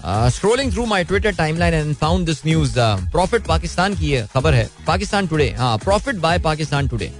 [0.04, 2.78] scrolling through my Twitter timeline and found this news
[3.12, 7.10] Profit Pakistan की है खबर है पाकिस्तान टुडे हाँ प्रॉफिट बाय पाकिस्तान टुडे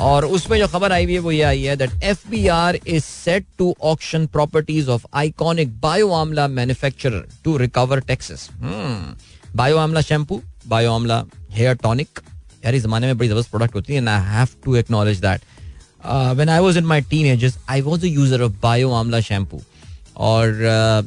[0.00, 2.78] और उसमें जो खबर आई हुई है वो ये आई है that F B R
[2.78, 8.48] is set to auction properties of iconic Bio Amla manufacturer to recover taxes
[9.56, 11.22] Bio Amla shampoo Bio Amla
[11.52, 12.20] hair tonic
[12.64, 15.40] यार इस जमाने में बड़ी ज़बरदस्त प्रोडक्ट होती है I have to acknowledge that
[16.06, 19.60] when I was in my teenagers I was a user of Bio Amla shampoo
[20.20, 20.64] और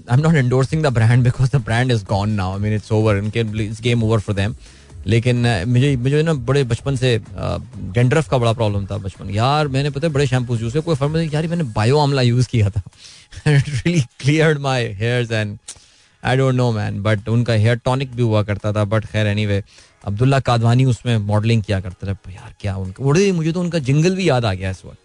[0.10, 2.92] I am not endorsing the brand because the brand is gone now I mean it's
[2.92, 4.56] over इनके it's game over for them
[5.08, 9.30] लेकिन uh, मुझे मुझे ना बड़े बचपन से dandruff uh, का बड़ा प्रॉब्लम था बचपन।
[9.30, 12.48] यार मैंने पता है बड़े शैम्पूज यूज़ किया कोई फर्म यार मैंने बायो आमला यूज़
[12.50, 12.82] किया था।
[13.48, 15.58] Really clear my hairs and
[16.24, 19.46] I don't know man but उनका हेयर टॉनिक भी हुआ करता था बट खैर एनी
[19.46, 19.62] वे
[20.06, 23.04] अब्दुल्ला कादवानी उसमें मॉडलिंग किया करते थे। यार क्या उनका
[23.34, 25.03] मुझे तो उनका जिंगल भी याद आ गया इस वक्त।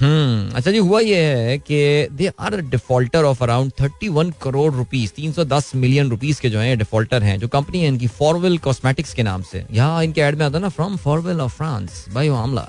[0.00, 1.76] हम्म अच्छा जी हुआ ये है कि
[2.12, 6.50] they are defaulter of around thirty one crore rupees तीन सौ दस मिलियन रुपीज़ के
[6.50, 10.20] जो है डिफॉल्टर हैं जो कंपनी है इनकी फॉरवेल कॉस्मेटिक्स के नाम से। यहाँ इनके
[10.20, 12.68] एड में आता ना from farewell of France by मामला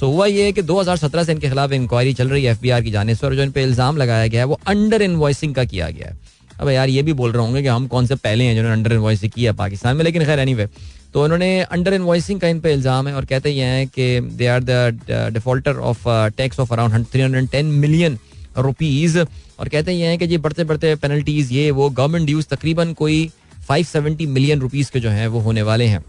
[0.00, 3.14] सो हुआ ये कि 2017 से इनके खिलाफ इंक्वायरी चल रही है एफबीआर की जाने
[3.14, 6.08] से और जो इन पे इल्ज़ाम लगाया गया है वो अंडर इनवॉइसिंग का किया गया
[6.08, 6.18] है।
[6.60, 8.92] अब यार ये भी बोल रहे होंगे कि हम कौन से पहले हैं जिन्होंने अंडर
[8.92, 10.68] इनवॉइसिंग किया पाकिस्तान में लेकिन खैर एनी anyway,
[11.14, 14.46] तो उन्होंने अंडर इनवॉइसिंग का इन पर इल्ज़ाम है और कहते ये हैं कि they
[14.46, 16.02] are the defaulter of
[16.36, 18.18] tax of around three hundred ten million
[18.58, 22.92] rupees और कहते ये हैं कि जी बढ़ते बढ़ते पेनल्टीज ये, वो गवर्नमेंट ड्यूज तकरीबन
[22.94, 23.30] कोई
[23.70, 26.04] 570 मिलियन रुपीज़ के जो हैं, वो होने वाले हैं।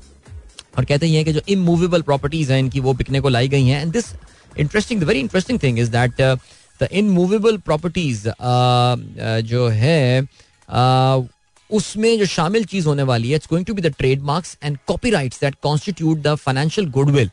[0.78, 3.82] और कहते हैं कि जो इमूवेबल प्रॉपर्टीज़ हैं, इनकी वो बिकने को लाई गई हैं।
[3.82, 4.14] And this
[4.60, 6.22] interesting very interesting thing is that
[6.80, 8.28] the immovable properties
[9.44, 10.22] जो है
[11.70, 15.42] उसमें जो शामिल चीज़ होने वाली है it's going to be the trademarks and copyrights
[15.42, 17.30] that constitute the financial goodwill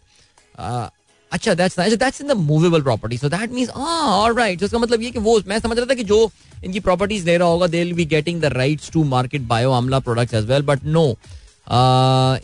[1.33, 5.11] अच्छा that's nice that's in the movable property so that means alright इसका मतलब ये
[5.11, 6.31] कि वो मैं समझ रहा था कि जो
[6.65, 9.99] इनकी प्रॉपर्टीज़ ले रहा होगा they will be getting the rights to market Bio Amla
[10.01, 11.09] products as well but no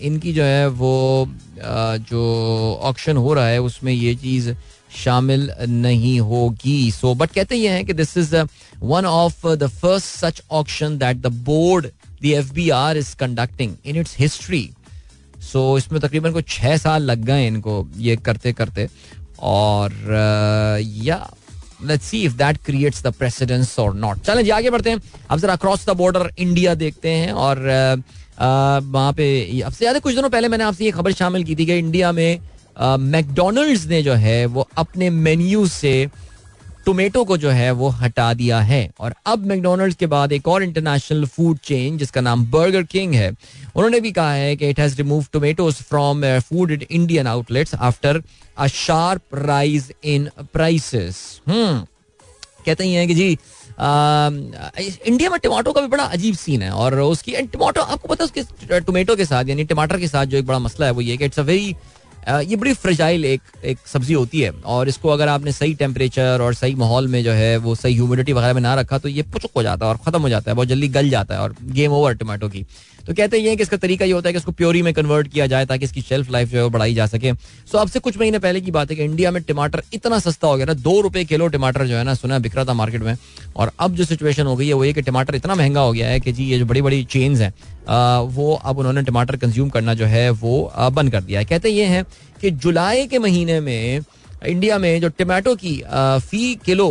[0.01, 4.51] इनकी जो है वो uh, जो ऑक्शन हो रहा है उसमें ये चीज़
[4.97, 8.35] शामिल नहीं होगी। सो बट कहते ये हैं कि this is
[8.83, 11.87] one of the first such auction that the board
[12.23, 14.69] the F B R is conducting in its history
[15.43, 18.89] so इसमें तकरीबन को छह साल लग गए इनको ये करते करते।
[19.41, 19.93] और
[21.05, 21.27] yeah
[21.87, 25.39] let's see if that creates the precedence और नॉट चलें जी आगे बढ़ते हैं। अब
[25.39, 29.99] जरा अक्रॉस द बॉर्डर इंडिया देखते हैं और uh, uh, वहाँ पे अब से ज़्यादा
[29.99, 32.41] कुछ दिनों पहले मैंने आपसे ये खबर शामिल की थी कि इंडिया में
[32.81, 36.11] मैकडोनल्ड्स ने जो है वो अपने मेन्यू से
[36.87, 40.63] टोमेटो को जो है वो हटा दिया है। और अब मैकडोनल्ड्स के बाद एक और
[40.63, 44.97] इंटरनेशनल फ़ूड चेन जिसका नाम बर्गर किंग है उन्होंने भी कहा है कि it has
[44.97, 48.23] remove tomatoes from food in Indian outlets after
[48.59, 53.39] a sharp rise in prices कहते हैं कि जी
[53.81, 54.31] आ,
[55.07, 58.43] इंडिया में टमाटो का भी बड़ा अजीब सीन है और उसकी टमाटो आपको पता है
[58.43, 61.17] उसके टोमेटो के साथ यानी टमाटर के साथ जो एक बड़ा मसला है वो ये
[61.17, 61.77] कि इट्स अ वेरी
[62.29, 66.55] ये बड़ी फ्रेजाइल एक एक सब्ज़ी होती है और इसको अगर आपने सही टेम्परेचर और
[66.55, 69.57] सही माहौल में जो है वो सही ह्यूमिडिटी वगैरह में ना रखा तो ये पुचक
[69.57, 71.93] हो जाता है और खत्म हो जाता है, बहुत जल्दी गल जाता है और गेम
[71.93, 72.65] ओवर टमाटो की।
[73.07, 75.47] तो कहते हैं कि इसका तरीका ये होता है कि इसको प्योरी में कन्वर्ट किया
[75.47, 77.33] जाए ताकि इसकी शेल्फ लाइफ जो है वो बढ़ाई जा सके।
[77.73, 80.49] सो अब से कुछ महीने पहले की बात है कि इंडिया में टमाटर इतना सस्ता
[80.49, 83.03] हो गया ना, दो रुपये किलो टमाटर जो है ना, सुना बिक रहा था मार्केट
[83.03, 83.17] में।
[83.57, 86.09] और अब जो सिचुएशन हो गई है, वो ये कि टमाटर इतना महँगा हो गया
[86.09, 87.53] है कि जी, ये जो बड़ी बड़ी चेन्स हैं
[87.89, 91.85] वो अब उन्होंने टमाटर कंज्यूम करना जो है वो बंद कर दिया है। कहते ये
[91.87, 92.05] हैं
[92.41, 94.01] कि जुलाई के महीने में
[94.47, 96.89] इंडिया में जो टमाटो की फ़ी किलो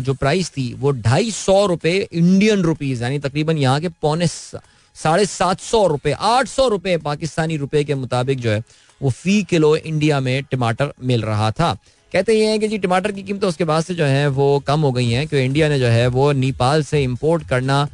[0.00, 5.24] जो प्राइस थी, वो ढाई सौ रुपए इंडियन रुपीज़ यानी तकरीबन यहाँ के पौने साढ़े
[5.26, 8.62] सात सौ रुपए, आठ सौ रुपए पाकिस्तानी रुपए के मुताबिक जो है
[9.00, 11.76] वो फ़ी किलो इंडिया में टमाटर मिल रहा था।
[12.12, 14.80] कहते ये हैं कि जी टमाटर की कीमत उसके बाद से जो है वो कम
[14.80, 17.86] हो गई हैं, क्योंकि इंडिया ने जो है वो नेपाल से इम्पोर्ट करना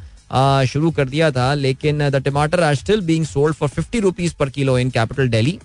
[0.65, 4.49] शुरू कर दिया था, लेकिन the tamatar are still being sold for fifty rupees per
[4.49, 5.59] kilo in capital Delhi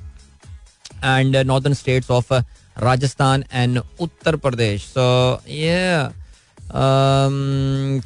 [1.04, 2.32] and northern states of
[2.76, 6.08] Rajasthan and Uttar Pradesh so ये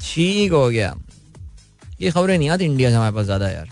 [0.02, 0.94] ठीक हो गया।
[2.00, 3.68] ये खबरें नहीं आती इंडिया से हमारे पास ज़्यादा यार।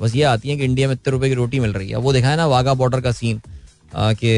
[0.00, 2.12] बस ये आती है कि इंडिया में इतने रुपए की रोटी मिल रही है। वो
[2.12, 3.40] दिखाया ना वाघा बॉर्डर का सीन
[3.94, 4.32] कि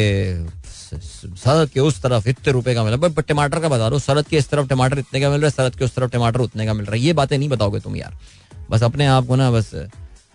[1.01, 4.27] सरहद के उस तरफ़ इतने रुपए का मिल रहा है। टमाटर का बता दो सरहद
[4.27, 6.67] के इस तरफ़ टमाटर इतने का मिल रहा है सरहद के उस तरफ़ टमाटर उतने
[6.67, 8.17] का मिल रहा है। ये बातें नहीं बताओगे तुम यार।
[8.71, 9.71] बस अपने आप को ना बस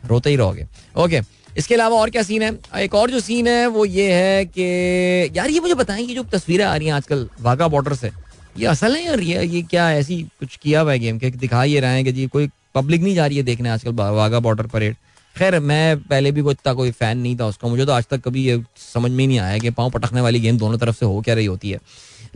[0.03, 0.65] रोते ही रहोगे।
[0.97, 1.21] ओके,
[1.57, 2.51] इसके अलावा और क्या सीन है?
[2.77, 6.23] एक और जो सीन है, वो ये है कि यार, ये मुझे बताएँ कि जो
[6.33, 8.11] तस्वीरें आ रही हैं आजकल वाघा बॉर्डर से,
[8.57, 9.19] ये असल है यार?
[9.19, 11.29] ये ये क्या ऐसी कुछ किया हुआ है गेम के?
[11.31, 14.39] दिखा ये रहे हैं कि जी, कोई पब्लिक नहीं जा रही है देखने आजकल वाघा
[14.39, 14.95] बॉर्डर परेड
[15.39, 18.21] खैर, मैं पहले भी कोई इतना कोई फ़ैन नहीं था उसका। मुझे तो आज तक
[18.21, 21.21] कभी ये समझ में नहीं आया कि पाँव पटकने वाली गेम दोनों तरफ़ से हो
[21.21, 21.79] क्या रही होती है।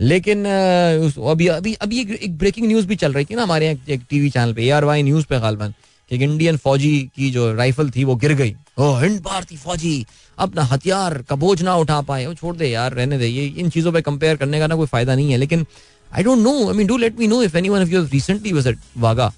[0.00, 4.02] लेकिन अभी अभी अभी एक ब्रेकिंग न्यूज़ भी चल रही थी ना हमारे यहाँ एक
[4.10, 5.74] टीवी चैनल पे आर वाई न्यूज़ पे गालबन
[6.10, 9.94] एक इंडियन फौजी की जो राइफल थी वो गिर गई। ओ हिंद भारतीय फौजी।
[10.38, 13.70] अपना हथियार का बोझ ना उठा पाए। वो छोड़ दे यार, रहने दे। ये, इन
[13.70, 15.66] चीज़ों पे कंपेयर करने का ना कोई फ़ायदा नहीं है। लेकिन
[16.10, 18.78] I don't know I mean do let me know if anyone of you recently visit
[18.98, 19.32] Wagah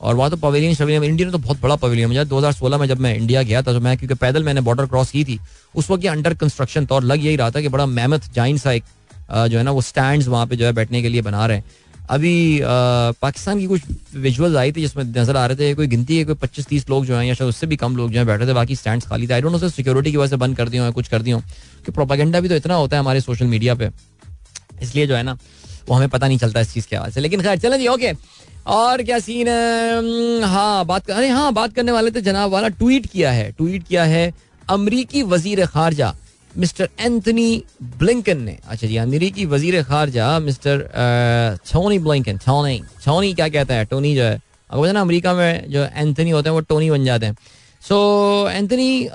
[0.00, 3.00] और वहाँ तो पवेलियन शवेलियन इंडिया में तो बहुत बड़ा पवेलियन मुझे 2016 में जब
[3.00, 5.38] मैं इंडिया गया था तो मैं क्योंकि पैदल मैंने बॉर्डर क्रॉस की थी,
[5.74, 8.58] उस वक्त ये अंडर कंस्ट्रक्शन था और लग यही रहा था कि बड़ा मेहमत जाइन
[8.58, 8.84] सा एक
[9.30, 11.64] जो है ना, वो स्टैंड वहाँ पे जो है बैठने के लिए बना रहे हैं।
[12.10, 13.82] अभी पाकिस्तान की कुछ
[14.16, 17.06] विजुअल्स आई थी जिसमें नज़र आ रहे थे, कोई गिनती है, कोई पच्चीस तीस लोग
[17.06, 19.26] जो हैं या शायद उससे भी कम लोग जो है बैठे थे, बाकी स्टैंड खाली
[19.28, 21.38] थे। आई डोंट नो सिक्योरिटी की वजह से बंद कर दिया कुछ कर दिया
[21.86, 23.90] कि प्रोपागेंडा भी तो इतना होता है हमारे सोशल मीडिया पे।
[24.82, 25.36] इसलिए जो है ना,
[25.88, 28.12] वो हमें पता नहीं चलता इस चीज़ के हवाले से। लेकिन खैर, चलें जी ओके
[28.66, 30.44] और क्या सीन है?
[30.44, 33.82] हाँ बात कर अरे हाँ बात करने वाले थे जनाब वाला ट्वीट किया है ट्वीट
[33.88, 34.32] किया है
[34.68, 36.14] अमरीकी वज़ीर खारजा,
[36.54, 37.62] मिस्टर एंथनी
[37.98, 40.88] ब्लिंकन ने। अच्छा जी, अमरीकी वज़ीर खारजा, mister
[41.66, 43.84] Tony Blinken Tony Tony क्या कहता है?
[43.84, 44.40] टोनी जो है,
[44.70, 47.36] अब ना अमेरिका में जो एंथनी होते हैं, वो टोनी बन जाते हैं।
[47.82, 49.08] सो एंथनी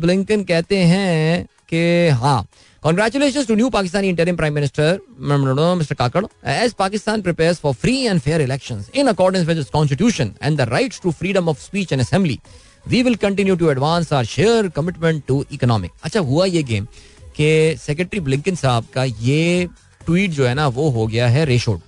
[0.00, 2.46] ब्लिंकन कहते हैं कि हाँ
[2.82, 5.94] To new Pakistani interim Prime Minister, Mr.
[5.94, 10.58] Kakad, as Pakistan prepares for free and fair elections in accordance with its constitution and
[10.58, 12.40] the rights to freedom of speech and assembly.
[12.90, 15.92] We will continue to advance our shared commitment to economic.
[16.04, 16.86] अच्छा हुआ ये game
[17.36, 19.68] कि secretary Blinken साहब का ये
[20.06, 21.80] tweet जो है ना वो हो गया है रेशोड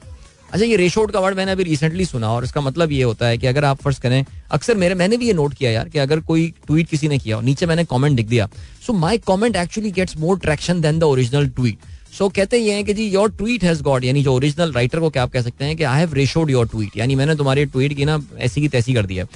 [0.53, 3.39] अच्छा ये रेशोड का वर्ड मैंने अभी रिसेंटली सुना और इसका मतलब ये होता है
[3.39, 6.21] कि अगर आप फ़र्स्ट करें, अक्सर मेरे, मैंने भी ये नोट किया यार कि अगर
[6.23, 8.49] कोई ट्वीट किसी ने किया और नीचे मैंने कमेंट लिख दिया।
[8.87, 12.85] So my comment actually gets more traction than the original tweet so कहते ये हैं
[12.85, 15.65] कि जी योर ट्वीट हैज़ गॉड यानी जो ओरिजिनल राइटर को क्या आप कह सकते
[15.65, 18.69] हैं कि I have ratioed your tweet यानी मैंने तुम्हारे ट्वीट की ना ऐसी की
[18.69, 19.27] तैसी कर दिया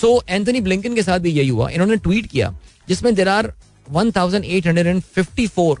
[0.00, 2.54] सो एंथनी ब्लिंकन के साथ भी यही हुआ। इन्होंने ट्वीट किया,
[2.88, 3.52] जिसमें there are
[3.86, 5.80] one thousand eight hundred and fifty four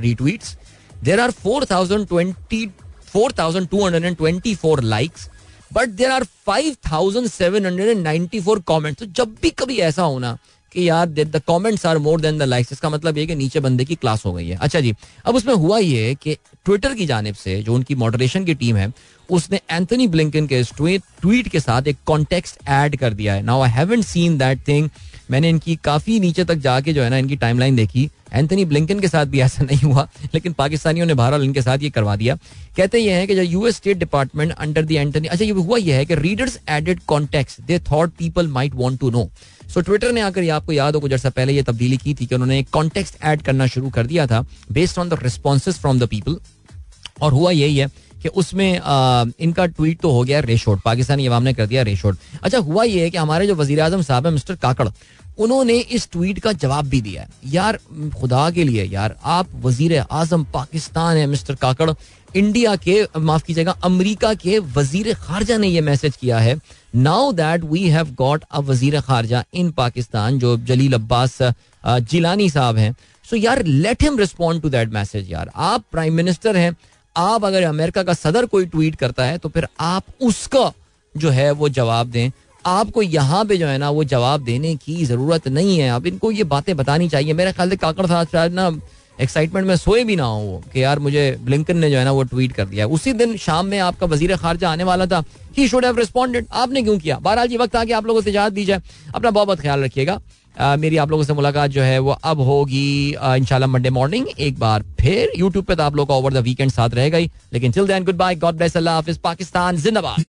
[0.00, 0.56] retweets
[1.04, 2.66] there are four thousand twenty
[3.12, 5.28] four thousand two hundred and twenty four likes
[5.72, 10.02] but there are five thousand seven hundred and ninety four comment जब भी कभी ऐसा
[10.02, 10.36] होना
[10.72, 13.84] कि यार the comments are more than the likes इसका मतलब ये कि नीचे बंदे
[13.84, 14.94] की क्लास हो गई है। अच्छा जी,
[15.24, 18.92] अब उसमें हुआ ये कि ट्विटर की जानब से जो उनकी मॉडरेशन की टीम है,
[19.28, 23.70] उसने एंथनी ब्लिंकन के ट्वीट के साथ एक कॉन्टेक्स्ट ऐड कर दिया है। Now I
[23.70, 24.88] haven't seen that thing
[25.30, 29.08] मैंने इनकी काफ़ी नीचे तक जाके जो है ना, इनकी टाइमलाइन देखी। एंथनी ब्लिंकन के
[29.08, 32.34] साथ भी ऐसा नहीं हुआ, लेकिन पाकिस्तानियों ने बहरहाल इनके साथ ये करवा दिया।
[32.76, 35.94] कहते ये हैं कि जो US State Department under the Antony अच्छा ये हुआ ये
[35.94, 39.28] है कि readers added context they thought people might want to know
[39.68, 42.34] so Twitter ने आकर आपको याद हो कुछ अर्सा पहले ये तब्दीली की थी कि
[42.34, 46.36] उन्होंने कॉन्टेक्स्ट ऐड करना शुरू कर दिया था based on the responses from the people
[47.22, 47.88] और हुआ यही है
[48.22, 52.16] कि उसमें आ, इनका ट्वीट तो हो गया रेशोड पाकिस्तानी अवाम ने कर दिया रेशोड
[52.42, 54.88] अच्छा हुआ ये है कि हमारे जो वज़ीर आज़म साहब है मिस्टर काकड़
[55.38, 57.78] उन्होंने इस ट्वीट का जवाब भी दिया है। यार
[58.18, 61.90] खुदा के लिए यार आप वज़ीर आज़म पाकिस्तान है मिस्टर काकड़
[62.34, 66.56] इंडिया के, माफ़ कीजिएगा, अमेरिका के वज़ीर खारजा ने यह मैसेज किया है।
[66.96, 71.38] Now that we have got a wazir kharja in Pakistan, जो जलील अब्बास
[71.84, 76.56] जिलानी साहब हैं। सो यार let him respond to that message यार। आप प्राइम मिनिस्टर
[76.56, 76.76] हैं,
[77.16, 80.72] आप अगर अमेरिका का सदर कोई ट्वीट करता है तो फिर आप उसका
[81.14, 82.30] जो है, वो जवाब दें।
[82.64, 86.30] आपको यहाँ पे जो है ना, वो जवाब देने की ज़रूरत नहीं है। आप इनको
[86.32, 88.68] ये बातें बतानी चाहिए। मेरे ख्याल से काकड़ साहब शायद ना
[89.22, 92.12] एक्साइटमेंट में सोए भी ना हो वो, कि यार मुझे ब्लिंकन ने जो है ना
[92.12, 95.22] वो ट्वीट कर दिया। उसी दिन शाम में आपका वज़ीर खारजा आने वाला था।
[95.56, 97.18] ही शुड हैव रिस्पॉन्डेड आपने क्यों किया?
[97.18, 98.80] बहरहाल ये वक्त आके आप लोगों से इजाज़त दी जाए
[99.14, 100.20] अपना बहुत बहुत ख्याल रखिएगा।
[100.76, 104.82] मेरी आप लोगों से मुलाकात जो है वो अब होगी इंशाल्लाह मंडे मॉर्निंग एक बार
[105.00, 107.86] फिर यूट्यूब पे तो आप लोग का ओवर द वीकेंड साथ रहेगा ही लेकिन chill
[107.86, 110.24] then goodbye God bless अल्लाह हाफिज। पाकिस्तान, जिंदाबाद।